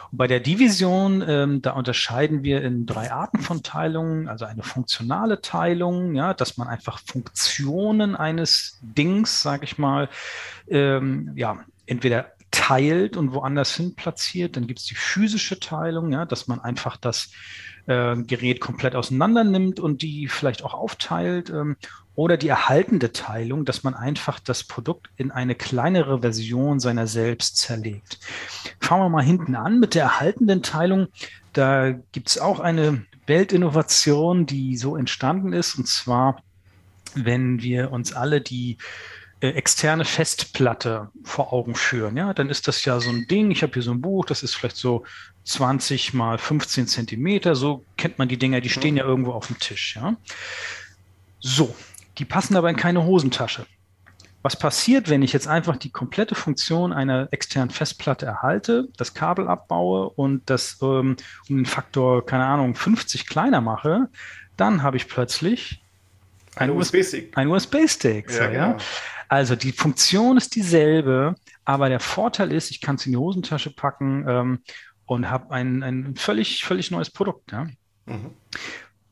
Und 0.10 0.18
bei 0.18 0.26
der 0.26 0.40
Division, 0.40 1.22
ähm, 1.28 1.62
da 1.62 1.72
unterscheiden 1.72 2.42
wir 2.42 2.62
in 2.62 2.86
drei 2.86 3.12
Arten 3.12 3.40
von 3.40 3.62
Teilungen. 3.62 4.30
Also 4.30 4.46
eine 4.46 4.64
funktionale 4.64 5.42
Teilung, 5.42 6.16
ja, 6.16 6.34
dass 6.34 6.56
man 6.56 6.70
einfach 6.70 7.00
Funktionen 7.06 8.16
eines 8.16 8.80
Dings, 8.82 9.42
sage 9.42 9.66
ich 9.66 9.78
mal, 9.78 10.08
ähm, 10.70 11.34
ja, 11.36 11.60
entweder 11.86 12.32
teilt 12.52 13.18
und 13.18 13.34
woanders 13.34 13.76
hin 13.76 13.96
platziert. 13.96 14.56
Dann 14.56 14.68
gibt 14.68 14.80
es 14.80 14.86
die 14.86 14.96
physische 14.96 15.60
Teilung, 15.60 16.12
ja, 16.12 16.26
dass 16.26 16.48
man 16.48 16.60
einfach 16.60 16.98
das 16.98 17.32
äh, 17.86 18.16
Gerät 18.18 18.60
komplett 18.60 18.96
auseinander 18.96 19.44
nimmt 19.44 19.80
und 19.80 20.02
die 20.02 20.28
vielleicht 20.28 20.64
auch 20.64 20.74
aufteilt. 20.74 21.50
Ähm, 21.50 21.76
oder 22.16 22.36
die 22.36 22.50
erhaltende 22.50 23.14
Teilung, 23.14 23.64
dass 23.64 23.84
man 23.84 23.94
einfach 23.94 24.40
das 24.40 24.66
Produkt 24.66 25.10
in 25.16 25.32
eine 25.32 25.56
kleinere 25.56 26.20
Version 26.20 26.82
seiner 26.82 27.08
selbst 27.08 27.56
zerlegt. 27.56 28.20
Fangen 28.82 29.04
wir 29.04 29.10
mal 29.10 29.24
hinten 29.24 29.56
an 29.56 29.80
mit 29.80 29.96
der 29.96 30.04
erhaltenden 30.04 30.62
Teilung. 30.62 31.08
Da 31.54 31.92
gibt 32.12 32.28
es 32.28 32.38
auch 32.38 32.60
eine 32.60 33.06
Weltinnovation, 33.26 34.46
die 34.46 34.76
so 34.76 34.98
entstanden 34.98 35.54
ist, 35.54 35.76
und 35.76 35.88
zwar, 35.88 36.44
wenn 37.16 37.62
wir 37.62 37.92
uns 37.92 38.12
alle 38.12 38.42
die 38.42 38.78
externe 39.48 40.06
Festplatte 40.06 41.10
vor 41.24 41.54
Augen 41.54 41.76
führen, 41.76 42.18
ja, 42.18 42.34
dann 42.34 42.50
ist 42.50 42.68
das 42.68 42.84
ja 42.86 43.00
so 43.00 43.10
ein 43.10 43.28
Ding. 43.28 43.52
Ich 43.52 43.64
habe 43.64 43.74
hier 43.74 43.82
so 43.82 43.92
ein 43.92 44.02
Buch, 44.02 44.26
das 44.26 44.44
ist 44.44 44.56
vielleicht 44.56 44.78
so 44.78 45.06
20 45.46 46.14
mal 46.14 46.38
15 46.38 46.88
Zentimeter. 46.88 47.56
So 47.56 47.84
kennt 47.98 48.20
man 48.20 48.28
die 48.28 48.38
Dinger, 48.38 48.62
die 48.62 48.70
stehen 48.70 48.98
ja 48.98 49.06
irgendwo 49.06 49.32
auf 49.32 49.48
dem 49.48 49.58
Tisch, 49.60 49.96
ja. 49.96 50.16
So, 51.40 51.74
die 52.18 52.26
passen 52.26 52.58
aber 52.58 52.70
in 52.70 52.76
keine 52.76 53.06
Hosentasche. 53.06 53.66
Was 54.42 54.58
passiert, 54.58 55.10
wenn 55.10 55.22
ich 55.22 55.34
jetzt 55.34 55.48
einfach 55.48 55.76
die 55.76 55.90
komplette 55.90 56.36
Funktion 56.36 56.94
einer 56.94 57.28
externen 57.32 57.72
Festplatte 57.72 58.26
erhalte, 58.26 58.88
das 58.96 59.14
Kabel 59.14 59.48
abbaue 59.48 60.10
und 60.10 60.50
das 60.50 60.78
ähm, 60.82 61.18
um 61.50 61.56
den 61.58 61.66
Faktor, 61.66 62.26
keine 62.26 62.46
Ahnung, 62.46 62.76
50 62.76 63.28
kleiner 63.28 63.60
mache, 63.60 64.08
dann 64.56 64.82
habe 64.82 64.98
ich 64.98 65.08
plötzlich 65.08 65.82
ein 66.56 66.72
USB-Stick. 66.72 67.38
Ein 67.38 67.48
USB-Stick. 67.48 68.30
So, 68.30 68.44
ja, 68.44 68.48
genau. 68.48 68.78
Also 69.30 69.56
die 69.56 69.72
Funktion 69.72 70.38
ist 70.38 70.56
dieselbe, 70.56 71.36
aber 71.64 71.88
der 71.88 72.00
Vorteil 72.00 72.52
ist, 72.52 72.72
ich 72.72 72.82
kann 72.82 72.96
es 72.96 73.06
in 73.06 73.12
die 73.12 73.18
Hosentasche 73.18 73.70
packen 73.70 74.26
ähm, 74.28 74.60
und 75.06 75.30
habe 75.30 75.54
ein, 75.54 75.84
ein 75.84 76.16
völlig, 76.16 76.66
völlig 76.66 76.90
neues 76.90 77.12
Produkt. 77.12 77.52
Ja? 77.52 77.68
Mhm. 78.08 78.32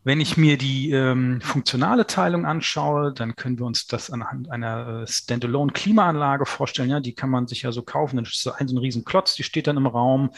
Wenn 0.04 0.20
ich 0.20 0.36
mir 0.36 0.58
die 0.58 0.92
ähm, 0.92 1.40
funktionale 1.42 2.08
Teilung 2.08 2.46
anschaue, 2.46 3.14
dann 3.14 3.36
können 3.36 3.60
wir 3.60 3.66
uns 3.66 3.86
das 3.86 4.10
anhand 4.10 4.50
einer 4.50 5.04
äh, 5.04 5.08
Standalone-Klimaanlage 5.08 6.48
vorstellen. 6.48 6.90
Ja, 6.90 7.00
die 7.00 7.14
kann 7.14 7.30
man 7.30 7.46
sich 7.46 7.62
ja 7.62 7.72
so 7.72 7.84
kaufen. 7.84 8.16
Dann 8.16 8.26
ist 8.26 8.42
so 8.42 8.54
ein, 8.54 8.68
so 8.68 8.76
ein 8.76 8.80
riesen 8.80 9.06
Klotz, 9.06 9.36
die 9.36 9.44
steht 9.44 9.68
dann 9.68 9.78
im 9.78 9.86
Raum. 9.86 10.32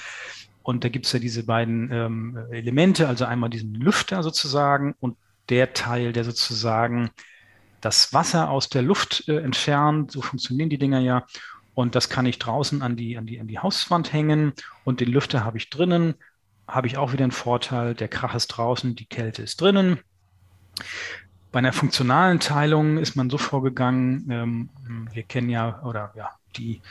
Und 0.61 0.83
da 0.83 0.89
gibt 0.89 1.05
es 1.05 1.13
ja 1.13 1.19
diese 1.19 1.45
beiden 1.45 1.89
ähm, 1.91 2.37
Elemente, 2.51 3.07
also 3.07 3.25
einmal 3.25 3.49
diesen 3.49 3.75
Lüfter 3.75 4.23
sozusagen 4.23 4.95
und 4.99 5.17
der 5.47 5.73
Teil, 5.73 6.11
der 6.13 6.25
sozusagen 6.25 7.11
das 7.81 8.13
Wasser 8.13 8.49
aus 8.49 8.69
der 8.69 8.81
Luft 8.81 9.27
äh, 9.27 9.37
entfernt. 9.37 10.11
So 10.11 10.21
funktionieren 10.21 10.69
die 10.69 10.77
Dinger 10.77 10.99
ja. 10.99 11.25
Und 11.73 11.95
das 11.95 12.09
kann 12.09 12.25
ich 12.25 12.39
draußen 12.39 12.81
an 12.81 12.95
die, 12.95 13.17
an 13.17 13.25
die, 13.25 13.39
an 13.39 13.47
die 13.47 13.59
Hauswand 13.59 14.11
hängen 14.11 14.53
und 14.83 14.99
den 14.99 15.09
Lüfter 15.09 15.45
habe 15.45 15.57
ich 15.57 15.69
drinnen 15.69 16.15
habe 16.69 16.87
ich 16.87 16.97
auch 16.97 17.11
wieder 17.11 17.23
einen 17.23 17.31
Vorteil. 17.31 17.95
Der 17.95 18.07
Krach 18.07 18.35
ist 18.35 18.47
draußen, 18.47 18.95
die 18.95 19.05
Kälte 19.05 19.41
ist 19.41 19.59
drinnen. 19.59 19.99
Bei 21.51 21.59
einer 21.59 21.73
funktionalen 21.73 22.39
Teilung 22.39 22.97
ist 22.97 23.15
man 23.15 23.29
so 23.29 23.37
vorgegangen, 23.37 24.27
ähm, 24.29 24.69
wir 25.11 25.23
kennen 25.23 25.49
ja, 25.49 25.81
oder 25.83 26.13
ja, 26.15 26.29
die 26.55 26.81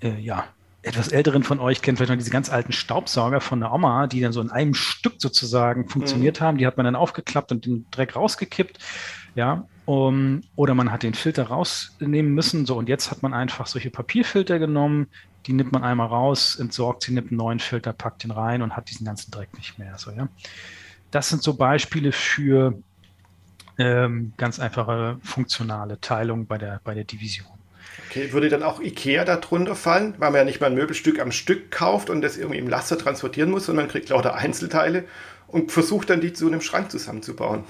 äh, 0.00 0.20
ja, 0.20 0.44
etwas 0.82 1.08
älteren 1.08 1.42
von 1.42 1.60
euch 1.60 1.82
kennen 1.82 1.96
vielleicht 1.96 2.10
noch 2.10 2.18
diese 2.18 2.30
ganz 2.30 2.50
alten 2.50 2.72
Staubsauger 2.72 3.40
von 3.40 3.60
der 3.60 3.72
Oma, 3.72 4.06
die 4.06 4.20
dann 4.20 4.32
so 4.32 4.40
in 4.40 4.50
einem 4.50 4.74
Stück 4.74 5.14
sozusagen 5.18 5.88
funktioniert 5.88 6.40
mhm. 6.40 6.44
haben. 6.44 6.58
Die 6.58 6.66
hat 6.66 6.76
man 6.76 6.84
dann 6.84 6.96
aufgeklappt 6.96 7.52
und 7.52 7.66
den 7.66 7.86
Dreck 7.90 8.16
rausgekippt. 8.16 8.78
Ja, 9.34 9.66
um, 9.84 10.42
oder 10.54 10.74
man 10.74 10.92
hat 10.92 11.02
den 11.02 11.14
Filter 11.14 11.44
rausnehmen 11.44 12.32
müssen. 12.32 12.66
So, 12.66 12.76
und 12.76 12.88
jetzt 12.88 13.10
hat 13.10 13.22
man 13.22 13.34
einfach 13.34 13.66
solche 13.66 13.90
Papierfilter 13.90 14.58
genommen, 14.58 15.08
die 15.46 15.52
nimmt 15.52 15.72
man 15.72 15.82
einmal 15.82 16.06
raus, 16.06 16.56
entsorgt 16.56 17.02
sie, 17.02 17.12
nimmt 17.12 17.30
einen 17.30 17.38
neuen 17.38 17.58
Filter, 17.58 17.92
packt 17.92 18.22
den 18.22 18.30
rein 18.30 18.62
und 18.62 18.76
hat 18.76 18.90
diesen 18.90 19.04
ganzen 19.04 19.30
Dreck 19.30 19.56
nicht 19.56 19.78
mehr. 19.78 19.98
So, 19.98 20.10
ja. 20.12 20.28
Das 21.10 21.28
sind 21.28 21.42
so 21.42 21.54
Beispiele 21.54 22.12
für 22.12 22.78
ähm, 23.78 24.32
ganz 24.36 24.60
einfache 24.60 25.18
funktionale 25.22 26.00
Teilung 26.00 26.46
bei 26.46 26.58
der, 26.58 26.80
bei 26.84 26.94
der 26.94 27.04
Division. 27.04 27.46
Okay, 28.08 28.32
würde 28.32 28.48
dann 28.48 28.62
auch 28.62 28.80
IKEA 28.80 29.24
darunter 29.24 29.74
fallen, 29.74 30.14
weil 30.18 30.30
man 30.30 30.40
ja 30.40 30.44
nicht 30.44 30.60
mal 30.60 30.68
ein 30.68 30.74
Möbelstück 30.74 31.20
am 31.20 31.32
Stück 31.32 31.70
kauft 31.70 32.08
und 32.08 32.22
das 32.22 32.36
irgendwie 32.36 32.58
im 32.58 32.68
Laster 32.68 32.96
transportieren 32.96 33.50
muss, 33.50 33.66
sondern 33.66 33.88
kriegt 33.88 34.08
lauter 34.08 34.34
Einzelteile 34.34 35.04
und 35.46 35.72
versucht 35.72 36.10
dann 36.10 36.20
die 36.20 36.32
zu 36.32 36.46
einem 36.46 36.60
Schrank 36.60 36.90
zusammenzubauen. 36.90 37.64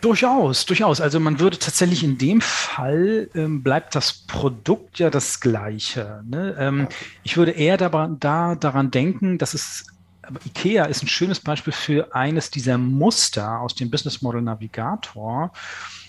Durchaus, 0.00 0.66
durchaus. 0.66 1.00
Also 1.00 1.20
man 1.20 1.40
würde 1.40 1.58
tatsächlich 1.58 2.04
in 2.04 2.18
dem 2.18 2.40
Fall 2.40 3.28
ähm, 3.34 3.62
bleibt 3.62 3.94
das 3.94 4.12
Produkt 4.12 4.98
ja 4.98 5.10
das 5.10 5.40
gleiche. 5.40 6.22
Ne? 6.28 6.54
Ähm, 6.58 6.88
ich 7.22 7.36
würde 7.36 7.52
eher 7.52 7.76
da, 7.76 7.88
da 8.18 8.54
daran 8.54 8.90
denken, 8.90 9.38
dass 9.38 9.54
es 9.54 9.86
aber 10.26 10.40
IKEA 10.44 10.86
ist 10.86 11.02
ein 11.02 11.08
schönes 11.08 11.40
Beispiel 11.40 11.72
für 11.72 12.14
eines 12.14 12.50
dieser 12.50 12.78
Muster 12.78 13.60
aus 13.60 13.74
dem 13.74 13.90
Business 13.90 14.22
Model 14.22 14.42
Navigator, 14.42 15.52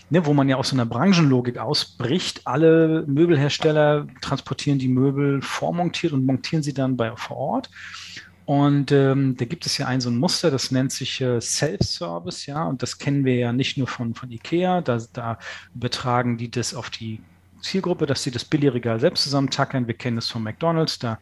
ne, 0.10 0.25
wo 0.25 0.34
man 0.34 0.49
ja 0.49 0.56
aus 0.56 0.69
so 0.69 0.75
einer 0.75 0.88
Branchenlogik 0.88 1.60
ausbricht. 1.60 2.41
Alle 2.45 3.03
Möbelhersteller 3.08 4.08
transportieren 4.21 4.80
die 4.80 4.88
Möbel 4.88 5.41
vormontiert 5.41 6.13
und 6.13 6.25
montieren 6.25 6.63
sie 6.63 6.73
dann 6.73 6.97
bei, 6.97 7.15
vor 7.15 7.38
Ort. 7.38 7.69
Und 8.47 8.93
ähm, 8.93 9.36
da 9.36 9.43
gibt 9.43 9.65
es 9.65 9.77
ja 9.77 9.88
ein 9.88 9.99
so 9.99 10.10
ein 10.10 10.15
Muster, 10.15 10.49
das 10.49 10.71
nennt 10.71 10.93
sich 10.93 11.19
äh, 11.19 11.41
Self-Service, 11.41 12.45
ja, 12.45 12.63
und 12.63 12.81
das 12.81 12.97
kennen 12.97 13.25
wir 13.25 13.36
ja 13.36 13.51
nicht 13.51 13.77
nur 13.77 13.88
von, 13.88 14.15
von 14.15 14.31
IKEA, 14.31 14.79
da, 14.79 15.01
da 15.12 15.38
übertragen 15.75 16.38
die 16.38 16.49
das 16.49 16.73
auf 16.73 16.89
die 16.89 17.19
Zielgruppe, 17.62 18.05
dass 18.05 18.23
sie 18.23 18.31
das 18.31 18.45
Billigregal 18.45 19.01
selbst 19.01 19.23
zusammentackern. 19.23 19.88
Wir 19.88 19.95
kennen 19.95 20.17
es 20.17 20.29
von 20.29 20.43
McDonalds, 20.43 20.97
da 20.97 21.19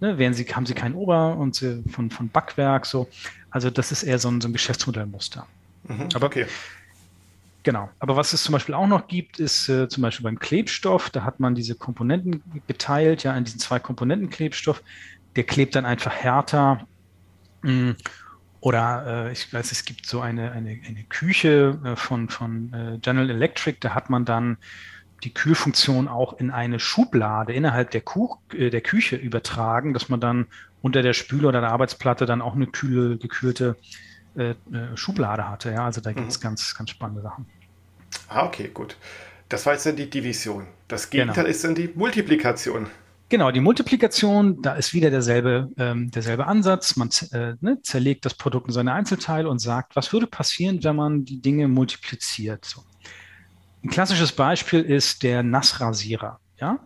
ne, 0.00 0.18
werden 0.18 0.34
sie, 0.34 0.44
haben 0.44 0.66
sie 0.66 0.74
kein 0.74 0.96
Ober 0.96 1.36
und 1.36 1.54
sie 1.54 1.84
von, 1.88 2.10
von 2.10 2.30
Backwerk 2.30 2.84
so. 2.84 3.06
Also 3.50 3.70
das 3.70 3.92
ist 3.92 4.02
eher 4.02 4.18
so 4.18 4.28
ein, 4.28 4.40
so 4.40 4.48
ein 4.48 4.52
Geschäftsmodellmuster. 4.52 5.46
Mhm, 5.84 6.08
Aber 6.14 6.26
okay. 6.26 6.46
Genau. 7.62 7.90
Aber 8.00 8.16
was 8.16 8.32
es 8.32 8.42
zum 8.42 8.54
Beispiel 8.54 8.74
auch 8.74 8.88
noch 8.88 9.06
gibt, 9.06 9.38
ist 9.38 9.68
äh, 9.68 9.88
zum 9.88 10.02
Beispiel 10.02 10.24
beim 10.24 10.38
Klebstoff, 10.40 11.10
da 11.10 11.22
hat 11.22 11.38
man 11.38 11.54
diese 11.54 11.76
Komponenten 11.76 12.42
geteilt, 12.66 13.22
ja, 13.22 13.36
in 13.36 13.44
diesen 13.44 13.60
zwei 13.60 13.78
Komponenten 13.78 14.30
Klebstoff 14.30 14.82
der 15.36 15.44
klebt 15.44 15.76
dann 15.76 15.84
einfach 15.84 16.12
härter. 16.12 16.86
Mm, 17.62 17.92
oder 18.60 19.28
äh, 19.28 19.32
ich 19.32 19.52
weiß, 19.52 19.70
es 19.70 19.84
gibt 19.84 20.06
so 20.06 20.20
eine, 20.20 20.50
eine, 20.52 20.80
eine 20.86 21.04
Küche 21.08 21.78
äh, 21.84 21.96
von, 21.96 22.28
von 22.28 22.72
äh, 22.72 22.98
General 22.98 23.30
Electric, 23.30 23.78
da 23.80 23.94
hat 23.94 24.10
man 24.10 24.24
dann 24.24 24.56
die 25.22 25.32
Kühlfunktion 25.32 26.08
auch 26.08 26.38
in 26.38 26.50
eine 26.50 26.78
Schublade 26.78 27.52
innerhalb 27.52 27.90
der, 27.90 28.00
Kuch, 28.00 28.38
äh, 28.52 28.70
der 28.70 28.80
Küche 28.80 29.16
übertragen, 29.16 29.94
dass 29.94 30.08
man 30.08 30.20
dann 30.20 30.46
unter 30.82 31.02
der 31.02 31.12
Spüle 31.12 31.48
oder 31.48 31.60
der 31.60 31.70
Arbeitsplatte 31.70 32.26
dann 32.26 32.42
auch 32.42 32.54
eine 32.54 32.66
kühle, 32.66 33.16
gekühlte 33.16 33.76
Schublade 34.96 35.48
hatte. 35.48 35.70
Ja, 35.72 35.86
also 35.86 36.02
da 36.02 36.12
gibt 36.12 36.28
es 36.28 36.38
mhm. 36.38 36.42
ganz, 36.42 36.74
ganz 36.74 36.90
spannende 36.90 37.22
Sachen. 37.22 37.46
Ah, 38.28 38.44
okay, 38.44 38.68
gut. 38.72 38.98
Das 39.48 39.64
war 39.64 39.72
jetzt 39.72 39.86
dann 39.86 39.96
die 39.96 40.10
Division. 40.10 40.66
Das 40.88 41.08
Gegenteil 41.08 41.44
genau. 41.44 41.48
ist 41.48 41.64
dann 41.64 41.74
die 41.74 41.90
Multiplikation. 41.94 42.88
Genau, 43.28 43.50
die 43.50 43.60
Multiplikation, 43.60 44.62
da 44.62 44.74
ist 44.74 44.94
wieder 44.94 45.10
derselbe, 45.10 45.68
ähm, 45.78 46.12
derselbe 46.12 46.46
Ansatz. 46.46 46.94
Man 46.94 47.10
äh, 47.32 47.54
ne, 47.60 47.80
zerlegt 47.82 48.24
das 48.24 48.34
Produkt 48.34 48.68
in 48.68 48.72
seine 48.72 48.92
Einzelteile 48.92 49.48
und 49.48 49.58
sagt, 49.58 49.96
was 49.96 50.12
würde 50.12 50.28
passieren, 50.28 50.84
wenn 50.84 50.94
man 50.94 51.24
die 51.24 51.40
Dinge 51.40 51.66
multipliziert. 51.66 52.64
So. 52.64 52.84
Ein 53.82 53.90
klassisches 53.90 54.30
Beispiel 54.30 54.82
ist 54.82 55.24
der 55.24 55.42
Nassrasierer. 55.42 56.38
Ja? 56.60 56.78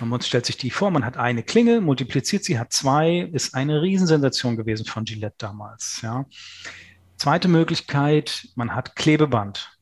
Man 0.00 0.20
stellt 0.22 0.46
sich 0.46 0.56
die 0.56 0.70
vor, 0.70 0.90
man 0.90 1.04
hat 1.04 1.16
eine 1.16 1.42
Klinge, 1.42 1.80
multipliziert 1.80 2.42
sie, 2.42 2.58
hat 2.58 2.72
zwei, 2.72 3.28
ist 3.32 3.54
eine 3.54 3.82
Riesensensation 3.82 4.56
gewesen 4.56 4.86
von 4.86 5.04
Gillette 5.04 5.36
damals. 5.38 6.00
Ja? 6.02 6.24
Zweite 7.16 7.48
Möglichkeit, 7.48 8.48
man 8.56 8.74
hat 8.74 8.96
Klebeband. 8.96 9.78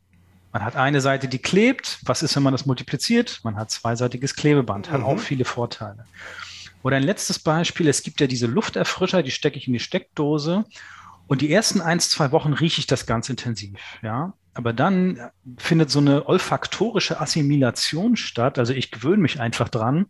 Man 0.59 0.67
hat 0.67 0.75
eine 0.75 1.01
Seite, 1.01 1.29
die 1.29 1.39
klebt. 1.39 2.01
Was 2.03 2.25
ist, 2.25 2.35
wenn 2.35 2.43
man 2.43 2.51
das 2.51 2.67
multipliziert? 2.67 3.39
Man 3.45 3.55
hat 3.55 3.71
zweiseitiges 3.71 4.35
Klebeband, 4.35 4.91
hat 4.91 5.03
mhm. 5.03 5.07
auch 5.07 5.21
viele 5.21 5.45
Vorteile. 5.45 6.05
Oder 6.83 6.97
ein 6.97 7.05
letztes 7.05 7.39
Beispiel, 7.39 7.87
es 7.87 8.03
gibt 8.03 8.21
ja 8.21 8.27
diese 8.27 8.49
Lufterfrischer, 8.49 9.23
die 9.23 9.31
stecke 9.31 9.57
ich 9.57 9.69
in 9.69 9.73
die 9.73 9.79
Steckdose 9.79 10.65
und 11.29 11.43
die 11.43 11.53
ersten 11.53 11.81
ein, 11.81 12.01
zwei 12.01 12.33
Wochen 12.33 12.55
rieche 12.55 12.81
ich 12.81 12.89
das 12.89 13.07
ganz 13.07 13.29
intensiv. 13.29 13.79
Ja? 14.03 14.33
Aber 14.59 14.73
dann 14.73 15.21
findet 15.57 15.89
so 15.89 16.01
eine 16.01 16.27
olfaktorische 16.27 17.21
Assimilation 17.21 18.17
statt. 18.17 18.59
Also 18.59 18.73
ich 18.73 18.91
gewöhne 18.91 19.23
mich 19.23 19.39
einfach 19.39 19.69
dran. 19.69 20.07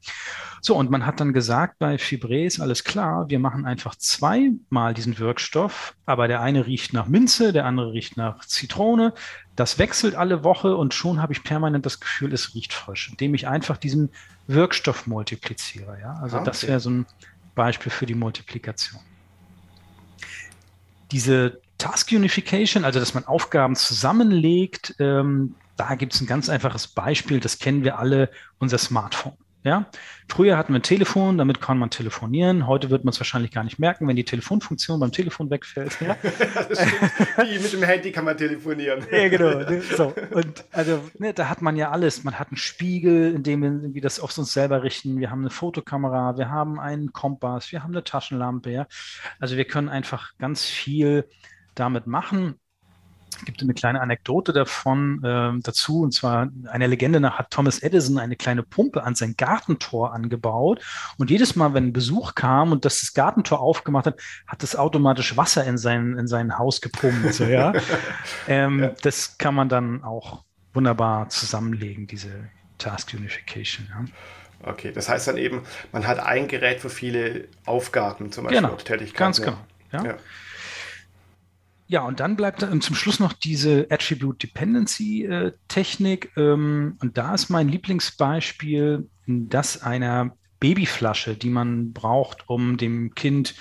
So, 0.62 0.74
und 0.74 0.90
man 0.90 1.04
hat 1.04 1.20
dann 1.20 1.34
gesagt 1.34 1.78
bei 1.78 1.98
Fibres, 1.98 2.58
alles 2.58 2.82
klar, 2.82 3.28
wir 3.28 3.40
machen 3.40 3.66
einfach 3.66 3.94
zweimal 3.96 4.94
diesen 4.94 5.18
Wirkstoff, 5.18 5.94
aber 6.06 6.28
der 6.28 6.40
eine 6.40 6.66
riecht 6.66 6.94
nach 6.94 7.08
Minze, 7.08 7.52
der 7.52 7.66
andere 7.66 7.92
riecht 7.92 8.16
nach 8.16 8.42
Zitrone. 8.46 9.12
Das 9.54 9.78
wechselt 9.78 10.14
alle 10.14 10.44
Woche 10.44 10.74
und 10.74 10.94
schon 10.94 11.20
habe 11.20 11.34
ich 11.34 11.44
permanent 11.44 11.84
das 11.84 12.00
Gefühl, 12.00 12.32
es 12.32 12.54
riecht 12.54 12.72
frisch, 12.72 13.10
indem 13.10 13.34
ich 13.34 13.48
einfach 13.48 13.76
diesen 13.76 14.08
Wirkstoff 14.46 15.06
multipliziere. 15.06 15.98
Ja? 16.00 16.14
Also 16.22 16.38
ah, 16.38 16.40
okay. 16.40 16.50
das 16.50 16.66
wäre 16.66 16.80
so 16.80 16.88
ein 16.88 17.06
Beispiel 17.54 17.92
für 17.92 18.06
die 18.06 18.14
Multiplikation. 18.14 19.02
Diese 21.10 21.60
Task 21.78 22.12
Unification, 22.12 22.84
also 22.84 23.00
dass 23.00 23.14
man 23.14 23.24
Aufgaben 23.24 23.76
zusammenlegt, 23.76 24.96
ähm, 24.98 25.54
da 25.76 25.94
gibt 25.94 26.14
es 26.14 26.20
ein 26.20 26.26
ganz 26.26 26.48
einfaches 26.48 26.88
Beispiel, 26.88 27.40
das 27.40 27.58
kennen 27.58 27.84
wir 27.84 27.98
alle, 27.98 28.30
unser 28.58 28.78
Smartphone. 28.78 29.36
Ja? 29.64 29.86
Früher 30.28 30.56
hatten 30.56 30.72
wir 30.72 30.78
ein 30.78 30.82
Telefon, 30.82 31.36
damit 31.36 31.60
kann 31.60 31.78
man 31.78 31.90
telefonieren. 31.90 32.66
Heute 32.66 32.90
wird 32.90 33.04
man 33.04 33.12
es 33.12 33.20
wahrscheinlich 33.20 33.50
gar 33.50 33.64
nicht 33.64 33.78
merken, 33.78 34.06
wenn 34.08 34.16
die 34.16 34.24
Telefonfunktion 34.24 35.00
beim 35.00 35.12
Telefon 35.12 35.50
wegfällt. 35.50 36.00
Ja? 36.00 36.16
Wie 37.44 37.58
mit 37.58 37.72
dem 37.72 37.82
Handy 37.82 38.12
kann 38.12 38.24
man 38.24 38.36
telefonieren. 38.36 39.04
ja, 39.10 39.28
genau. 39.28 39.70
So. 39.96 40.14
Und 40.30 40.64
also, 40.72 41.02
ne, 41.18 41.34
da 41.34 41.48
hat 41.48 41.60
man 41.60 41.76
ja 41.76 41.90
alles. 41.90 42.24
Man 42.24 42.38
hat 42.38 42.48
einen 42.48 42.56
Spiegel, 42.56 43.34
in 43.34 43.42
dem 43.42 43.62
wir 43.62 43.70
irgendwie 43.70 44.00
das 44.00 44.20
auf 44.20 44.36
uns 44.38 44.52
selber 44.52 44.82
richten. 44.82 45.18
Wir 45.18 45.30
haben 45.30 45.40
eine 45.40 45.50
Fotokamera, 45.50 46.38
wir 46.38 46.50
haben 46.50 46.78
einen 46.78 47.12
Kompass, 47.12 47.72
wir 47.72 47.82
haben 47.82 47.92
eine 47.92 48.04
Taschenlampe. 48.04 48.70
Ja? 48.70 48.86
Also 49.38 49.56
wir 49.56 49.64
können 49.64 49.88
einfach 49.88 50.32
ganz 50.38 50.64
viel 50.64 51.24
damit 51.78 52.06
machen. 52.06 52.58
Es 53.36 53.44
gibt 53.44 53.62
eine 53.62 53.74
kleine 53.74 54.00
Anekdote 54.00 54.52
davon 54.52 55.22
äh, 55.22 55.52
dazu, 55.62 56.02
und 56.02 56.12
zwar 56.12 56.48
einer 56.70 56.88
Legende 56.88 57.20
nach 57.20 57.38
hat 57.38 57.50
Thomas 57.50 57.80
Edison 57.80 58.18
eine 58.18 58.36
kleine 58.36 58.62
Pumpe 58.62 59.04
an 59.04 59.14
sein 59.14 59.34
Gartentor 59.36 60.12
angebaut. 60.12 60.82
Und 61.18 61.30
jedes 61.30 61.54
Mal, 61.54 61.72
wenn 61.74 61.88
ein 61.88 61.92
Besuch 61.92 62.34
kam 62.34 62.72
und 62.72 62.84
das, 62.84 63.00
das 63.00 63.14
Gartentor 63.14 63.60
aufgemacht 63.60 64.06
hat, 64.06 64.20
hat 64.46 64.62
es 64.62 64.74
automatisch 64.74 65.36
Wasser 65.36 65.64
in 65.64 65.78
sein, 65.78 66.16
in 66.18 66.26
sein 66.26 66.58
Haus 66.58 66.80
gepumpt. 66.80 67.32
So, 67.34 67.44
ja? 67.44 67.74
ähm, 68.48 68.80
ja. 68.80 68.94
Das 69.02 69.38
kann 69.38 69.54
man 69.54 69.68
dann 69.68 70.02
auch 70.02 70.44
wunderbar 70.72 71.28
zusammenlegen, 71.28 72.06
diese 72.06 72.48
Task 72.78 73.14
Unification. 73.14 73.86
Ja. 73.90 74.04
Okay, 74.70 74.90
das 74.92 75.08
heißt 75.08 75.28
dann 75.28 75.36
eben, 75.36 75.62
man 75.92 76.06
hat 76.06 76.18
ein 76.18 76.48
Gerät 76.48 76.80
für 76.80 76.90
viele 76.90 77.46
Aufgaben, 77.64 78.32
zum 78.32 78.44
Beispiel 78.44 78.62
genau, 78.62 78.74
Tätigkeiten. 78.74 79.16
Ganz 79.16 79.40
genau. 79.40 79.58
Ja. 79.92 80.16
Ja. 81.88 82.02
Und 82.02 82.20
dann 82.20 82.36
bleibt 82.36 82.60
zum 82.60 82.94
Schluss 82.94 83.18
noch 83.18 83.32
diese 83.32 83.86
Attribute 83.90 84.42
Dependency 84.42 85.24
äh, 85.24 85.52
Technik. 85.68 86.30
Ähm, 86.36 86.96
und 87.00 87.18
da 87.18 87.34
ist 87.34 87.48
mein 87.48 87.68
Lieblingsbeispiel 87.68 89.08
das 89.26 89.82
einer 89.82 90.32
Babyflasche, 90.60 91.34
die 91.34 91.50
man 91.50 91.92
braucht, 91.92 92.48
um 92.48 92.76
dem 92.76 93.14
Kind 93.14 93.54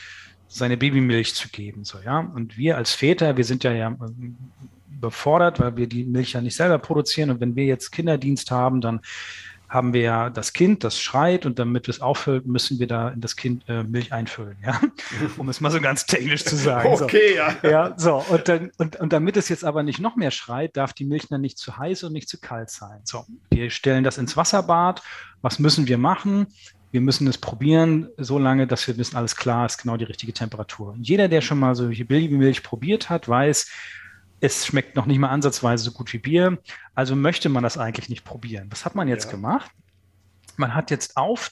seine 0.48 0.78
Babymilch 0.78 1.36
zu 1.36 1.50
geben. 1.50 1.84
So, 1.84 2.00
ja. 2.00 2.20
Und 2.20 2.58
wir 2.58 2.78
als 2.78 2.94
Väter, 2.94 3.38
wir 3.38 3.44
sind 3.44 3.63
ja, 3.63 3.74
ja 3.74 3.96
überfordert, 4.98 5.60
weil 5.60 5.76
wir 5.78 5.88
die 5.88 6.06
Milch 6.06 6.34
ja 6.34 6.42
nicht 6.42 6.56
selber 6.56 6.80
produzieren. 6.80 7.30
Und 7.30 7.40
wenn 7.40 7.56
wir 7.56 7.66
jetzt 7.66 7.92
Kinderdienst 7.92 8.52
haben, 8.52 8.82
dann 8.82 9.02
haben 9.70 9.94
wir 9.94 10.02
ja 10.02 10.30
das 10.30 10.54
Kind, 10.54 10.84
das 10.84 11.00
schreit 11.00 11.46
und 11.46 11.60
damit 11.60 11.90
es 11.90 12.00
auffüllt, 12.00 12.46
müssen 12.46 12.80
wir 12.80 12.88
da 12.88 13.10
in 13.10 13.20
das 13.20 13.36
Kind 13.36 13.68
äh, 13.68 13.84
Milch 13.84 14.14
einfüllen, 14.14 14.56
ja, 14.66 14.80
um 15.38 15.50
es 15.50 15.60
mal 15.60 15.72
so 15.72 15.82
ganz 15.82 16.06
technisch 16.06 16.46
zu 16.46 16.56
sagen. 16.56 16.90
Okay, 16.90 17.32
so. 17.32 17.36
ja. 17.36 17.70
Ja, 17.70 17.94
so 17.98 18.24
und, 18.30 18.48
dann, 18.48 18.72
und, 18.78 18.96
und 18.98 19.12
damit 19.12 19.36
es 19.36 19.50
jetzt 19.50 19.66
aber 19.66 19.84
nicht 19.84 20.00
noch 20.00 20.16
mehr 20.16 20.32
schreit, 20.32 20.78
darf 20.78 20.94
die 20.94 21.06
Milch 21.06 21.28
dann 21.30 21.42
nicht 21.42 21.58
zu 21.58 21.78
heiß 21.78 22.04
und 22.04 22.14
nicht 22.14 22.30
zu 22.30 22.40
kalt 22.40 22.70
sein. 22.70 23.02
So, 23.04 23.26
wir 23.50 23.70
stellen 23.70 24.04
das 24.04 24.18
ins 24.18 24.38
Wasserbad. 24.38 25.02
Was 25.42 25.60
müssen 25.60 25.88
wir 25.88 25.98
machen? 25.98 26.48
Wir 26.92 27.02
müssen 27.02 27.28
es 27.28 27.38
probieren, 27.38 28.08
so 28.18 28.40
lange, 28.40 28.66
dass 28.66 28.88
wir 28.88 28.98
wissen, 28.98 29.18
alles 29.18 29.36
klar 29.36 29.66
ist, 29.66 29.80
genau 29.80 29.98
die 29.98 30.06
richtige 30.06 30.32
Temperatur. 30.32 30.96
jeder, 31.02 31.28
der 31.28 31.42
schon 31.42 31.60
mal 31.60 31.76
solche 31.76 32.06
Babymilch 32.06 32.64
probiert 32.64 33.10
hat, 33.10 33.28
weiß, 33.28 33.70
es 34.39 34.65
schmeckt 34.65 34.95
noch 34.95 35.06
nicht 35.06 35.19
mal 35.19 35.30
ansatzweise 35.30 35.84
so 35.84 35.91
gut 35.91 36.13
wie 36.13 36.19
Bier, 36.19 36.58
also 36.95 37.15
möchte 37.15 37.50
man 37.50 37.63
das 37.63 37.78
eigentlich 37.78 38.10
nicht 38.10 38.23
probieren. 38.23 38.67
Was 38.69 38.86
hat 38.86 38.95
man 38.95 39.08
jetzt 39.08 39.26
ja. 39.26 39.32
gemacht? 39.32 39.71
Man 40.58 40.73
hat 40.73 40.91
jetzt 40.91 41.17
auf, 41.17 41.52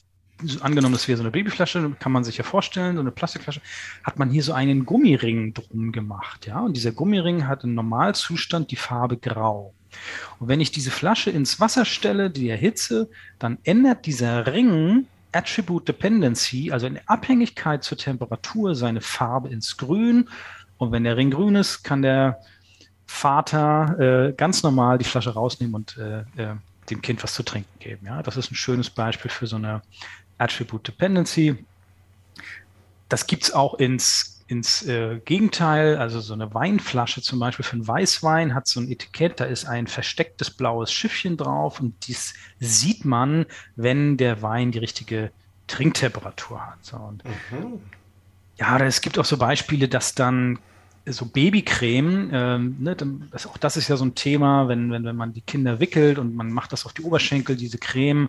angenommen, 0.60 0.92
das 0.92 1.08
wäre 1.08 1.16
so 1.16 1.22
eine 1.22 1.30
Babyflasche, 1.30 1.96
kann 1.98 2.12
man 2.12 2.24
sich 2.24 2.36
ja 2.36 2.44
vorstellen, 2.44 2.96
so 2.96 3.00
eine 3.00 3.10
Plastikflasche, 3.10 3.60
hat 4.04 4.18
man 4.18 4.30
hier 4.30 4.42
so 4.42 4.52
einen 4.52 4.84
Gummiring 4.84 5.54
drum 5.54 5.92
gemacht, 5.92 6.46
ja, 6.46 6.60
und 6.60 6.76
dieser 6.76 6.92
Gummiring 6.92 7.46
hat 7.46 7.64
im 7.64 7.74
Normalzustand 7.74 8.70
die 8.70 8.76
Farbe 8.76 9.16
grau. 9.16 9.74
Und 10.38 10.48
wenn 10.48 10.60
ich 10.60 10.70
diese 10.70 10.90
Flasche 10.90 11.30
ins 11.30 11.60
Wasser 11.60 11.84
stelle, 11.84 12.30
die 12.30 12.48
erhitze, 12.48 13.08
dann 13.38 13.58
ändert 13.64 14.06
dieser 14.06 14.46
Ring 14.46 15.06
Attribute 15.32 15.86
Dependency, 15.86 16.70
also 16.72 16.86
in 16.86 16.98
Abhängigkeit 17.06 17.84
zur 17.84 17.98
Temperatur, 17.98 18.74
seine 18.74 19.00
Farbe 19.00 19.48
ins 19.48 19.76
Grün. 19.76 20.28
Und 20.78 20.92
wenn 20.92 21.04
der 21.04 21.16
Ring 21.16 21.30
grün 21.30 21.56
ist, 21.56 21.82
kann 21.82 22.02
der 22.02 22.40
Vater 23.06 24.28
äh, 24.28 24.32
ganz 24.32 24.62
normal 24.62 24.98
die 24.98 25.04
Flasche 25.04 25.34
rausnehmen 25.34 25.74
und 25.74 25.96
äh, 25.96 26.20
äh, 26.36 26.56
dem 26.90 27.02
Kind 27.02 27.22
was 27.22 27.34
zu 27.34 27.42
trinken 27.42 27.78
geben. 27.78 28.06
Ja, 28.06 28.22
das 28.22 28.36
ist 28.36 28.50
ein 28.50 28.54
schönes 28.54 28.90
Beispiel 28.90 29.30
für 29.30 29.46
so 29.46 29.56
eine 29.56 29.82
Attribute 30.38 30.86
Dependency. 30.86 31.64
Das 33.08 33.26
gibt 33.26 33.44
es 33.44 33.52
auch 33.52 33.74
ins, 33.74 34.44
ins 34.48 34.86
äh, 34.86 35.20
Gegenteil, 35.24 35.96
also 35.96 36.20
so 36.20 36.34
eine 36.34 36.52
Weinflasche 36.52 37.22
zum 37.22 37.38
Beispiel 37.38 37.64
für 37.64 37.74
einen 37.74 37.86
Weißwein 37.86 38.54
hat 38.54 38.66
so 38.66 38.80
ein 38.80 38.90
Etikett, 38.90 39.40
da 39.40 39.44
ist 39.44 39.64
ein 39.64 39.86
verstecktes 39.86 40.50
blaues 40.50 40.92
Schiffchen 40.92 41.36
drauf 41.36 41.80
und 41.80 42.08
dies 42.08 42.34
sieht 42.58 43.04
man, 43.04 43.46
wenn 43.76 44.16
der 44.16 44.42
Wein 44.42 44.72
die 44.72 44.78
richtige 44.78 45.30
Trinktemperatur 45.68 46.66
hat. 46.66 46.84
So, 46.84 46.96
und 46.96 47.24
mhm. 47.24 47.80
Ja, 48.58 48.78
es 48.78 49.00
gibt 49.00 49.18
auch 49.18 49.24
so 49.24 49.36
Beispiele, 49.36 49.88
dass 49.88 50.14
dann 50.14 50.58
so 51.06 51.26
Babycreme, 51.26 52.30
ähm, 52.32 52.76
ne, 52.80 52.96
das, 53.30 53.46
auch 53.46 53.56
das 53.58 53.76
ist 53.76 53.88
ja 53.88 53.96
so 53.96 54.04
ein 54.04 54.14
Thema, 54.14 54.68
wenn, 54.68 54.90
wenn, 54.90 55.04
wenn 55.04 55.16
man 55.16 55.32
die 55.32 55.40
Kinder 55.40 55.78
wickelt 55.78 56.18
und 56.18 56.34
man 56.34 56.50
macht 56.50 56.72
das 56.72 56.84
auf 56.84 56.92
die 56.92 57.02
Oberschenkel, 57.02 57.56
diese 57.56 57.78
Creme, 57.78 58.28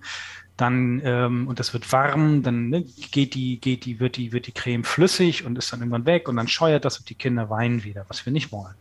dann 0.58 1.02
ähm, 1.04 1.48
und 1.48 1.60
das 1.60 1.74
wird 1.74 1.92
warm, 1.92 2.44
dann 2.44 2.70
ne, 2.70 2.86
geht 3.12 3.34
die, 3.36 3.60
geht 3.60 3.86
die, 3.86 4.00
wird 4.00 4.18
die, 4.18 4.32
wird 4.32 4.48
die 4.48 4.52
Creme 4.52 4.84
flüssig 4.84 5.46
und 5.46 5.58
ist 5.58 5.72
dann 5.74 5.80
irgendwann 5.80 6.06
weg 6.06 6.30
und 6.30 6.36
dann 6.36 6.48
scheuert 6.48 6.86
das 6.86 7.00
und 7.00 7.10
die 7.10 7.16
Kinder 7.16 7.50
weinen 7.50 7.84
wieder, 7.84 8.06
was 8.08 8.26
wir 8.26 8.34
nicht 8.34 8.52
wollen. 8.52 8.76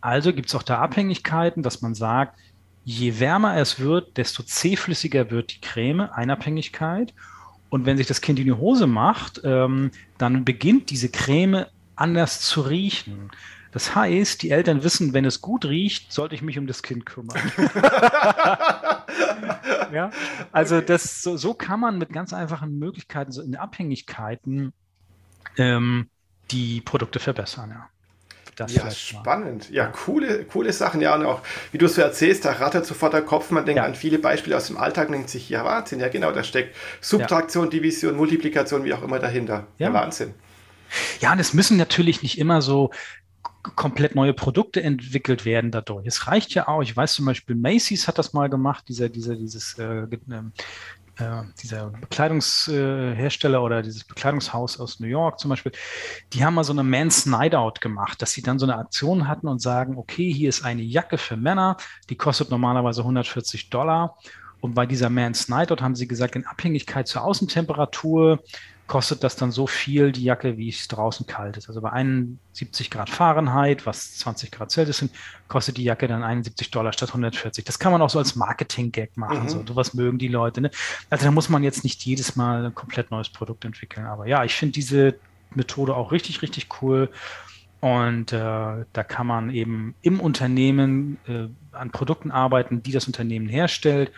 Also 0.00 0.32
gibt 0.32 0.48
es 0.48 0.54
auch 0.54 0.62
da 0.62 0.78
Abhängigkeiten, 0.78 1.62
dass 1.62 1.82
man 1.82 1.94
sagt, 1.94 2.38
je 2.84 3.18
wärmer 3.18 3.56
es 3.56 3.80
wird, 3.80 4.16
desto 4.16 4.44
zähflüssiger 4.44 5.30
wird 5.30 5.54
die 5.54 5.60
Creme, 5.60 6.08
Einabhängigkeit. 6.12 7.12
Und 7.68 7.84
wenn 7.84 7.96
sich 7.96 8.06
das 8.06 8.20
Kind 8.20 8.38
in 8.38 8.44
die 8.44 8.52
Hose 8.52 8.86
macht, 8.86 9.40
ähm, 9.42 9.90
dann 10.18 10.44
beginnt 10.44 10.90
diese 10.90 11.08
Creme 11.08 11.66
anders 11.96 12.40
zu 12.40 12.60
riechen. 12.62 13.30
Das 13.72 13.94
heißt, 13.94 14.42
die 14.42 14.50
Eltern 14.50 14.84
wissen, 14.84 15.12
wenn 15.12 15.24
es 15.24 15.42
gut 15.42 15.66
riecht, 15.66 16.12
sollte 16.12 16.34
ich 16.34 16.42
mich 16.42 16.58
um 16.58 16.66
das 16.66 16.82
Kind 16.82 17.04
kümmern. 17.04 17.36
ja? 19.92 20.10
Also 20.52 20.76
okay. 20.76 20.86
das, 20.86 21.22
so, 21.22 21.36
so, 21.36 21.52
kann 21.52 21.80
man 21.80 21.98
mit 21.98 22.10
ganz 22.10 22.32
einfachen 22.32 22.78
Möglichkeiten, 22.78 23.32
so 23.32 23.42
in 23.42 23.56
Abhängigkeiten, 23.56 24.72
ähm, 25.58 26.08
die 26.50 26.80
Produkte 26.80 27.18
verbessern. 27.18 27.70
Ja. 27.70 27.88
Das 28.56 28.74
ja, 28.74 28.90
spannend. 28.90 29.68
Ja, 29.68 29.88
coole, 29.88 30.46
coole 30.46 30.72
Sachen. 30.72 31.02
Ja, 31.02 31.14
und 31.14 31.26
auch, 31.26 31.42
wie 31.72 31.78
du 31.78 31.84
es 31.84 31.96
so 31.96 32.00
erzählst, 32.00 32.46
da 32.46 32.52
rattert 32.52 32.86
sofort 32.86 33.12
der 33.12 33.20
Kopf. 33.20 33.50
Man 33.50 33.66
denkt 33.66 33.76
ja. 33.76 33.84
an 33.84 33.94
viele 33.94 34.18
Beispiele 34.18 34.56
aus 34.56 34.68
dem 34.68 34.78
Alltag 34.78 35.08
und 35.08 35.12
denkt 35.12 35.28
sich, 35.28 35.50
ja, 35.50 35.62
Wahnsinn. 35.62 36.00
Ja, 36.00 36.08
genau, 36.08 36.32
da 36.32 36.42
steckt 36.42 36.74
Subtraktion, 37.02 37.64
ja. 37.64 37.70
Division, 37.70 38.16
Multiplikation, 38.16 38.84
wie 38.84 38.94
auch 38.94 39.02
immer 39.02 39.18
dahinter. 39.18 39.66
Ja, 39.76 39.88
ja 39.88 39.92
Wahnsinn. 39.92 40.32
Ja, 41.20 41.32
und 41.32 41.38
es 41.38 41.54
müssen 41.54 41.76
natürlich 41.76 42.22
nicht 42.22 42.38
immer 42.38 42.62
so 42.62 42.90
komplett 43.74 44.14
neue 44.14 44.32
Produkte 44.32 44.82
entwickelt 44.82 45.44
werden 45.44 45.70
dadurch. 45.70 46.06
Es 46.06 46.28
reicht 46.28 46.54
ja 46.54 46.68
auch, 46.68 46.82
ich 46.82 46.96
weiß 46.96 47.14
zum 47.14 47.26
Beispiel, 47.26 47.56
Macy's 47.56 48.06
hat 48.06 48.18
das 48.18 48.32
mal 48.32 48.48
gemacht, 48.48 48.84
dieser, 48.88 49.08
dieser, 49.08 49.34
dieses, 49.34 49.76
äh, 49.78 50.06
ähm, 50.30 50.52
äh, 51.18 51.42
dieser 51.62 51.90
Bekleidungshersteller 51.90 53.62
oder 53.62 53.82
dieses 53.82 54.04
Bekleidungshaus 54.04 54.78
aus 54.78 55.00
New 55.00 55.06
York 55.06 55.40
zum 55.40 55.48
Beispiel, 55.48 55.72
die 56.32 56.44
haben 56.44 56.54
mal 56.54 56.64
so 56.64 56.72
eine 56.72 56.84
Man's 56.84 57.26
Night 57.26 57.54
Out 57.54 57.80
gemacht, 57.80 58.20
dass 58.22 58.32
sie 58.32 58.42
dann 58.42 58.58
so 58.58 58.66
eine 58.66 58.76
Aktion 58.76 59.26
hatten 59.26 59.48
und 59.48 59.60
sagen, 59.60 59.96
okay, 59.96 60.32
hier 60.32 60.48
ist 60.48 60.64
eine 60.64 60.82
Jacke 60.82 61.18
für 61.18 61.36
Männer, 61.36 61.76
die 62.10 62.16
kostet 62.16 62.50
normalerweise 62.50 63.00
140 63.00 63.70
Dollar. 63.70 64.18
Und 64.60 64.74
bei 64.74 64.86
dieser 64.86 65.10
Man's 65.10 65.48
Night 65.48 65.70
Out 65.70 65.82
haben 65.82 65.94
sie 65.94 66.08
gesagt, 66.08 66.34
in 66.34 66.46
Abhängigkeit 66.46 67.06
zur 67.08 67.24
Außentemperatur 67.24 68.42
kostet 68.86 69.24
das 69.24 69.36
dann 69.36 69.50
so 69.50 69.66
viel, 69.66 70.12
die 70.12 70.22
Jacke, 70.22 70.56
wie 70.56 70.68
es 70.68 70.86
draußen 70.88 71.26
kalt 71.26 71.56
ist. 71.56 71.68
Also 71.68 71.80
bei 71.80 71.90
71 71.90 72.90
Grad 72.90 73.10
Fahrenheit, 73.10 73.84
was 73.84 74.18
20 74.18 74.52
Grad 74.52 74.70
Celsius 74.70 74.98
sind, 74.98 75.12
kostet 75.48 75.76
die 75.76 75.84
Jacke 75.84 76.06
dann 76.06 76.22
71 76.22 76.70
Dollar 76.70 76.92
statt 76.92 77.08
140. 77.08 77.64
Das 77.64 77.78
kann 77.78 77.92
man 77.92 78.00
auch 78.00 78.10
so 78.10 78.18
als 78.18 78.36
Marketing-Gag 78.36 79.16
machen. 79.16 79.44
Mhm. 79.44 79.48
So, 79.48 79.64
sowas 79.66 79.94
mögen 79.94 80.18
die 80.18 80.28
Leute. 80.28 80.60
Ne? 80.60 80.70
Also 81.10 81.24
da 81.24 81.30
muss 81.32 81.48
man 81.48 81.64
jetzt 81.64 81.82
nicht 81.82 82.04
jedes 82.04 82.36
Mal 82.36 82.66
ein 82.66 82.74
komplett 82.74 83.10
neues 83.10 83.28
Produkt 83.28 83.64
entwickeln. 83.64 84.06
Aber 84.06 84.26
ja, 84.26 84.44
ich 84.44 84.54
finde 84.54 84.72
diese 84.72 85.16
Methode 85.54 85.94
auch 85.96 86.12
richtig, 86.12 86.42
richtig 86.42 86.68
cool. 86.80 87.10
Und 87.80 88.32
äh, 88.32 88.36
da 88.92 89.04
kann 89.06 89.26
man 89.26 89.50
eben 89.50 89.94
im 90.02 90.20
Unternehmen 90.20 91.18
äh, 91.26 91.48
an 91.72 91.90
Produkten 91.90 92.30
arbeiten, 92.30 92.82
die 92.82 92.92
das 92.92 93.06
Unternehmen 93.06 93.48
herstellt. 93.48 94.12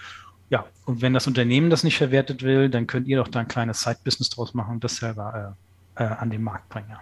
Ja, 0.51 0.65
und 0.87 1.03
wenn 1.03 1.13
das 1.13 1.27
Unternehmen 1.27 1.69
das 1.69 1.85
nicht 1.85 1.99
verwertet 1.99 2.43
will, 2.43 2.71
dann 2.71 2.87
könnt 2.87 3.07
ihr 3.07 3.19
doch 3.19 3.29
da 3.29 3.41
ein 3.41 3.49
kleines 3.49 3.83
Side-Business 3.83 4.31
draus 4.31 4.55
machen 4.55 4.77
und 4.77 4.85
das 4.85 4.97
selber 4.97 5.57
äh, 5.97 6.03
äh 6.05 6.07
an 6.07 6.31
den 6.31 6.43
Markt 6.43 6.69
bringen. 6.69 6.89
Ja. 6.89 7.01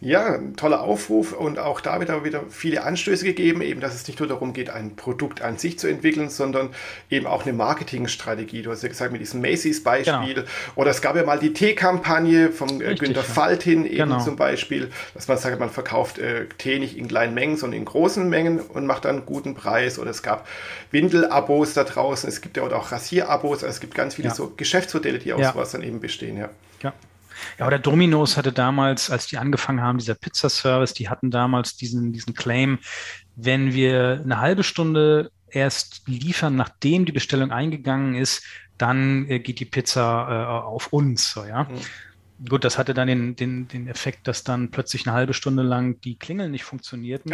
Ja, 0.00 0.38
toller 0.56 0.82
Aufruf 0.82 1.32
und 1.32 1.58
auch 1.58 1.80
da 1.80 1.98
wird 2.00 2.24
wieder 2.24 2.44
viele 2.50 2.84
Anstöße 2.84 3.24
gegeben, 3.24 3.62
eben, 3.62 3.80
dass 3.80 3.94
es 3.94 4.06
nicht 4.06 4.20
nur 4.20 4.28
darum 4.28 4.52
geht, 4.52 4.68
ein 4.68 4.94
Produkt 4.94 5.40
an 5.42 5.56
sich 5.56 5.78
zu 5.78 5.88
entwickeln, 5.88 6.28
sondern 6.28 6.70
eben 7.10 7.26
auch 7.26 7.44
eine 7.44 7.54
Marketingstrategie. 7.54 8.62
Du 8.62 8.70
hast 8.70 8.82
ja 8.82 8.88
gesagt, 8.88 9.12
mit 9.12 9.20
diesem 9.20 9.40
Macy's-Beispiel. 9.40 10.34
Genau. 10.34 10.46
Oder 10.74 10.90
es 10.90 11.00
gab 11.00 11.16
ja 11.16 11.24
mal 11.24 11.38
die 11.38 11.52
Tee-Kampagne 11.52 12.50
von 12.50 12.68
äh, 12.80 12.88
Richtig, 12.88 13.00
Günter 13.00 13.20
ja. 13.20 13.26
Faltin 13.26 13.86
eben 13.86 14.10
genau. 14.10 14.22
zum 14.22 14.36
Beispiel, 14.36 14.90
dass 15.14 15.28
man 15.28 15.38
sagt, 15.38 15.58
man 15.58 15.70
verkauft 15.70 16.18
äh, 16.18 16.46
Tee 16.58 16.78
nicht 16.78 16.96
in 16.96 17.08
kleinen 17.08 17.34
Mengen, 17.34 17.56
sondern 17.56 17.78
in 17.78 17.84
großen 17.86 18.28
Mengen 18.28 18.60
und 18.60 18.86
macht 18.86 19.06
dann 19.06 19.16
einen 19.16 19.26
guten 19.26 19.54
Preis. 19.54 19.98
Oder 19.98 20.10
es 20.10 20.22
gab 20.22 20.46
Windel-Abos 20.90 21.74
da 21.74 21.84
draußen, 21.84 22.28
es 22.28 22.40
gibt 22.40 22.56
ja 22.56 22.64
auch 22.64 22.92
Rasier-Abos, 22.92 23.64
also 23.64 23.68
es 23.68 23.80
gibt 23.80 23.94
ganz 23.94 24.14
viele 24.14 24.28
ja. 24.28 24.34
so 24.34 24.52
Geschäftsmodelle, 24.56 25.18
die 25.18 25.32
aus 25.32 25.40
ja. 25.40 25.52
sowas 25.52 25.72
dann 25.72 25.82
eben 25.82 26.00
bestehen. 26.00 26.36
Ja. 26.36 26.50
ja. 26.82 26.92
Ja, 27.58 27.66
oder 27.66 27.78
Domino's 27.78 28.36
hatte 28.36 28.52
damals, 28.52 29.10
als 29.10 29.26
die 29.26 29.38
angefangen 29.38 29.80
haben, 29.80 29.98
dieser 29.98 30.14
Pizzaservice, 30.14 30.94
die 30.94 31.08
hatten 31.08 31.30
damals 31.30 31.76
diesen, 31.76 32.12
diesen 32.12 32.34
Claim, 32.34 32.78
wenn 33.34 33.72
wir 33.74 34.20
eine 34.24 34.40
halbe 34.40 34.62
Stunde 34.62 35.30
erst 35.48 36.02
liefern, 36.06 36.56
nachdem 36.56 37.04
die 37.04 37.12
Bestellung 37.12 37.50
eingegangen 37.50 38.14
ist, 38.14 38.42
dann 38.78 39.28
äh, 39.28 39.38
geht 39.38 39.60
die 39.60 39.64
Pizza 39.64 40.28
äh, 40.28 40.66
auf 40.66 40.92
uns. 40.92 41.30
So, 41.32 41.44
ja. 41.44 41.64
Mhm. 41.64 41.80
Gut, 42.48 42.64
das 42.64 42.76
hatte 42.76 42.92
dann 42.92 43.08
den, 43.08 43.34
den, 43.34 43.66
den 43.66 43.88
Effekt, 43.88 44.28
dass 44.28 44.44
dann 44.44 44.70
plötzlich 44.70 45.06
eine 45.06 45.16
halbe 45.16 45.32
Stunde 45.32 45.62
lang 45.62 46.02
die 46.02 46.18
Klingeln 46.18 46.50
nicht 46.50 46.64
funktionierten. 46.64 47.32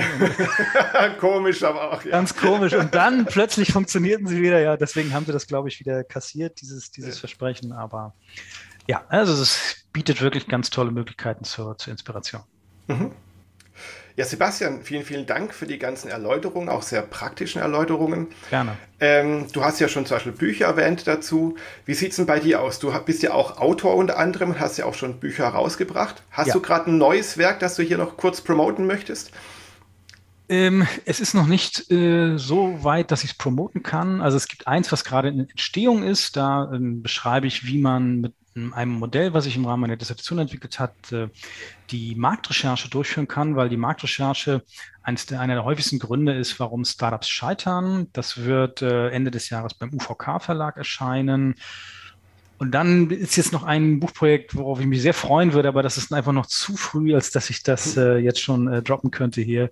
komisch, 1.18 1.64
aber 1.64 1.92
auch. 1.92 2.04
Ja. 2.04 2.12
Ganz 2.12 2.36
komisch. 2.36 2.72
Und 2.74 2.94
dann 2.94 3.26
plötzlich 3.26 3.72
funktionierten 3.72 4.28
sie 4.28 4.40
wieder. 4.40 4.60
Ja, 4.60 4.76
deswegen 4.76 5.12
haben 5.12 5.26
sie 5.26 5.32
das, 5.32 5.48
glaube 5.48 5.68
ich, 5.68 5.80
wieder 5.80 6.04
kassiert, 6.04 6.60
dieses, 6.60 6.92
dieses 6.92 7.16
ja. 7.16 7.20
Versprechen. 7.20 7.72
Aber 7.72 8.14
ja, 8.86 9.04
also 9.08 9.32
es 9.32 9.81
bietet 9.92 10.20
wirklich 10.20 10.48
ganz 10.48 10.70
tolle 10.70 10.90
Möglichkeiten 10.90 11.44
zur, 11.44 11.76
zur 11.78 11.92
Inspiration. 11.92 12.42
Mhm. 12.88 13.12
Ja, 14.16 14.26
Sebastian, 14.26 14.82
vielen, 14.82 15.04
vielen 15.04 15.24
Dank 15.24 15.54
für 15.54 15.66
die 15.66 15.78
ganzen 15.78 16.08
Erläuterungen, 16.08 16.68
auch 16.68 16.82
sehr 16.82 17.00
praktischen 17.00 17.62
Erläuterungen. 17.62 18.28
Gerne. 18.50 18.76
Ähm, 19.00 19.46
du 19.52 19.64
hast 19.64 19.80
ja 19.80 19.88
schon 19.88 20.04
zum 20.04 20.16
Beispiel 20.16 20.32
Bücher 20.32 20.66
erwähnt 20.66 21.06
dazu. 21.06 21.56
Wie 21.86 21.94
sieht 21.94 22.10
es 22.10 22.16
denn 22.16 22.26
bei 22.26 22.38
dir 22.38 22.60
aus? 22.60 22.78
Du 22.78 22.92
bist 23.06 23.22
ja 23.22 23.32
auch 23.32 23.56
Autor 23.58 23.96
unter 23.96 24.18
anderem 24.18 24.50
und 24.50 24.60
hast 24.60 24.76
ja 24.76 24.84
auch 24.84 24.94
schon 24.94 25.18
Bücher 25.18 25.44
herausgebracht. 25.44 26.22
Hast 26.30 26.48
ja. 26.48 26.52
du 26.52 26.60
gerade 26.60 26.90
ein 26.90 26.98
neues 26.98 27.38
Werk, 27.38 27.60
das 27.60 27.76
du 27.76 27.82
hier 27.82 27.96
noch 27.96 28.18
kurz 28.18 28.42
promoten 28.42 28.86
möchtest? 28.86 29.30
Ähm, 30.50 30.86
es 31.06 31.20
ist 31.20 31.32
noch 31.32 31.46
nicht 31.46 31.90
äh, 31.90 32.36
so 32.36 32.84
weit, 32.84 33.10
dass 33.10 33.24
ich 33.24 33.30
es 33.30 33.38
promoten 33.38 33.82
kann. 33.82 34.20
Also 34.20 34.36
es 34.36 34.48
gibt 34.48 34.66
eins, 34.66 34.92
was 34.92 35.04
gerade 35.04 35.28
in 35.28 35.48
Entstehung 35.48 36.02
ist. 36.02 36.36
Da 36.36 36.70
ähm, 36.74 37.02
beschreibe 37.02 37.46
ich, 37.46 37.64
wie 37.64 37.78
man 37.78 38.20
mit 38.20 38.34
einem 38.54 38.92
Modell, 38.92 39.32
was 39.34 39.46
ich 39.46 39.56
im 39.56 39.64
Rahmen 39.64 39.82
meiner 39.82 39.96
Dissertation 39.96 40.38
entwickelt 40.38 40.78
hat, 40.78 41.12
äh, 41.12 41.28
die 41.90 42.14
Marktrecherche 42.14 42.88
durchführen 42.88 43.28
kann, 43.28 43.56
weil 43.56 43.68
die 43.68 43.76
Marktrecherche 43.76 44.62
eines 45.02 45.26
der, 45.26 45.40
einer 45.40 45.54
der 45.54 45.64
häufigsten 45.64 45.98
Gründe 45.98 46.34
ist, 46.34 46.60
warum 46.60 46.84
Startups 46.84 47.28
scheitern. 47.28 48.08
Das 48.12 48.44
wird 48.44 48.82
äh, 48.82 49.08
Ende 49.08 49.30
des 49.30 49.50
Jahres 49.50 49.74
beim 49.74 49.92
UVK-Verlag 49.92 50.76
erscheinen. 50.76 51.54
Und 52.58 52.70
dann 52.72 53.10
ist 53.10 53.36
jetzt 53.36 53.52
noch 53.52 53.64
ein 53.64 53.98
Buchprojekt, 53.98 54.54
worauf 54.54 54.78
ich 54.78 54.86
mich 54.86 55.02
sehr 55.02 55.14
freuen 55.14 55.52
würde, 55.52 55.68
aber 55.68 55.82
das 55.82 55.96
ist 55.96 56.12
einfach 56.12 56.32
noch 56.32 56.46
zu 56.46 56.76
früh, 56.76 57.14
als 57.14 57.30
dass 57.30 57.50
ich 57.50 57.62
das 57.62 57.96
äh, 57.96 58.18
jetzt 58.18 58.40
schon 58.40 58.84
droppen 58.84 59.10
könnte 59.10 59.40
hier. 59.40 59.68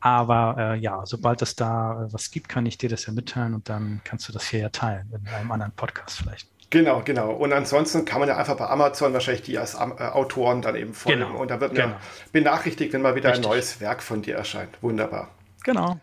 Aber 0.00 0.56
äh, 0.58 0.78
ja, 0.80 1.06
sobald 1.06 1.42
es 1.42 1.54
da 1.54 2.08
was 2.10 2.32
gibt, 2.32 2.48
kann 2.48 2.66
ich 2.66 2.76
dir 2.76 2.88
das 2.88 3.06
ja 3.06 3.12
mitteilen 3.12 3.54
und 3.54 3.68
dann 3.68 4.00
kannst 4.02 4.28
du 4.28 4.32
das 4.32 4.48
hier 4.48 4.58
ja 4.58 4.68
teilen 4.70 5.08
in 5.12 5.28
einem 5.28 5.52
anderen 5.52 5.72
Podcast 5.72 6.18
vielleicht. 6.18 6.48
Genau, 6.72 7.02
genau. 7.04 7.32
Und 7.32 7.52
ansonsten 7.52 8.06
kann 8.06 8.18
man 8.18 8.30
ja 8.30 8.38
einfach 8.38 8.56
bei 8.56 8.66
Amazon 8.66 9.12
wahrscheinlich 9.12 9.42
die 9.42 9.58
als 9.58 9.74
äh, 9.74 9.78
Autoren 9.78 10.62
dann 10.62 10.74
eben 10.74 10.94
folgen. 10.94 11.20
Genau. 11.20 11.38
Und 11.38 11.50
da 11.50 11.60
wird 11.60 11.74
man 11.74 11.82
genau. 11.82 11.96
benachrichtigt, 12.32 12.94
wenn 12.94 13.02
mal 13.02 13.14
wieder 13.14 13.28
Richtig. 13.28 13.44
ein 13.44 13.50
neues 13.50 13.80
Werk 13.82 14.02
von 14.02 14.22
dir 14.22 14.36
erscheint. 14.36 14.70
Wunderbar. 14.80 15.28
Genau. 15.64 16.00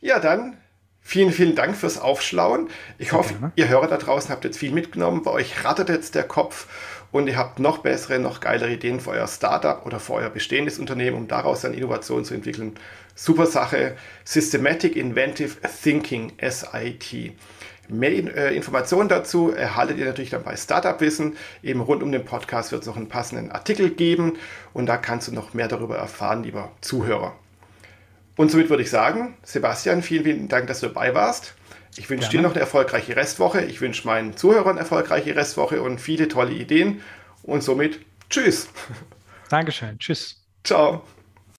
Ja, 0.00 0.18
dann 0.18 0.56
vielen, 1.02 1.32
vielen 1.32 1.54
Dank 1.54 1.76
fürs 1.76 1.98
Aufschlauen. 1.98 2.70
Ich 2.96 3.12
hoffe, 3.12 3.34
gerne. 3.34 3.52
ihr 3.56 3.68
Hörer 3.68 3.88
da 3.88 3.98
draußen 3.98 4.30
habt 4.30 4.44
jetzt 4.44 4.56
viel 4.56 4.72
mitgenommen. 4.72 5.22
Bei 5.22 5.32
euch 5.32 5.66
rattert 5.66 5.90
jetzt 5.90 6.14
der 6.14 6.24
Kopf 6.24 6.66
und 7.12 7.26
ihr 7.26 7.36
habt 7.36 7.58
noch 7.58 7.78
bessere, 7.78 8.18
noch 8.18 8.40
geilere 8.40 8.72
Ideen 8.72 9.00
für 9.00 9.10
euer 9.10 9.28
Startup 9.28 9.84
oder 9.84 10.00
für 10.00 10.14
euer 10.14 10.30
bestehendes 10.30 10.78
Unternehmen, 10.78 11.16
um 11.18 11.28
daraus 11.28 11.60
dann 11.60 11.74
Innovationen 11.74 12.24
zu 12.24 12.32
entwickeln. 12.32 12.78
Super 13.14 13.44
Sache. 13.44 13.96
Systematic 14.24 14.96
Inventive 14.96 15.56
Thinking, 15.82 16.32
SIT. 16.40 17.34
Mehr 17.88 18.10
äh, 18.36 18.56
Informationen 18.56 19.08
dazu 19.08 19.52
erhaltet 19.52 19.98
ihr 19.98 20.06
natürlich 20.06 20.30
dann 20.30 20.42
bei 20.42 20.56
Startup 20.56 21.00
Wissen. 21.00 21.36
Eben 21.62 21.80
rund 21.80 22.02
um 22.02 22.12
den 22.12 22.24
Podcast 22.24 22.72
wird 22.72 22.82
es 22.82 22.88
noch 22.88 22.96
einen 22.96 23.08
passenden 23.08 23.50
Artikel 23.50 23.90
geben 23.90 24.34
und 24.72 24.86
da 24.86 24.96
kannst 24.96 25.28
du 25.28 25.32
noch 25.32 25.54
mehr 25.54 25.68
darüber 25.68 25.96
erfahren, 25.96 26.42
lieber 26.42 26.70
Zuhörer. 26.80 27.34
Und 28.36 28.50
somit 28.50 28.68
würde 28.68 28.82
ich 28.82 28.90
sagen, 28.90 29.36
Sebastian, 29.42 30.02
vielen, 30.02 30.24
vielen 30.24 30.48
Dank, 30.48 30.66
dass 30.66 30.80
du 30.80 30.88
dabei 30.88 31.14
warst. 31.14 31.54
Ich 31.96 32.10
wünsche 32.10 32.28
dir 32.28 32.42
noch 32.42 32.50
eine 32.50 32.60
erfolgreiche 32.60 33.16
Restwoche. 33.16 33.62
Ich 33.62 33.80
wünsche 33.80 34.06
meinen 34.06 34.36
Zuhörern 34.36 34.72
eine 34.72 34.80
erfolgreiche 34.80 35.34
Restwoche 35.34 35.80
und 35.80 35.98
viele 35.98 36.28
tolle 36.28 36.52
Ideen. 36.52 37.00
Und 37.42 37.62
somit 37.62 38.00
Tschüss. 38.28 38.68
Dankeschön. 39.48 39.98
Tschüss. 39.98 40.42
Ciao. 40.64 41.02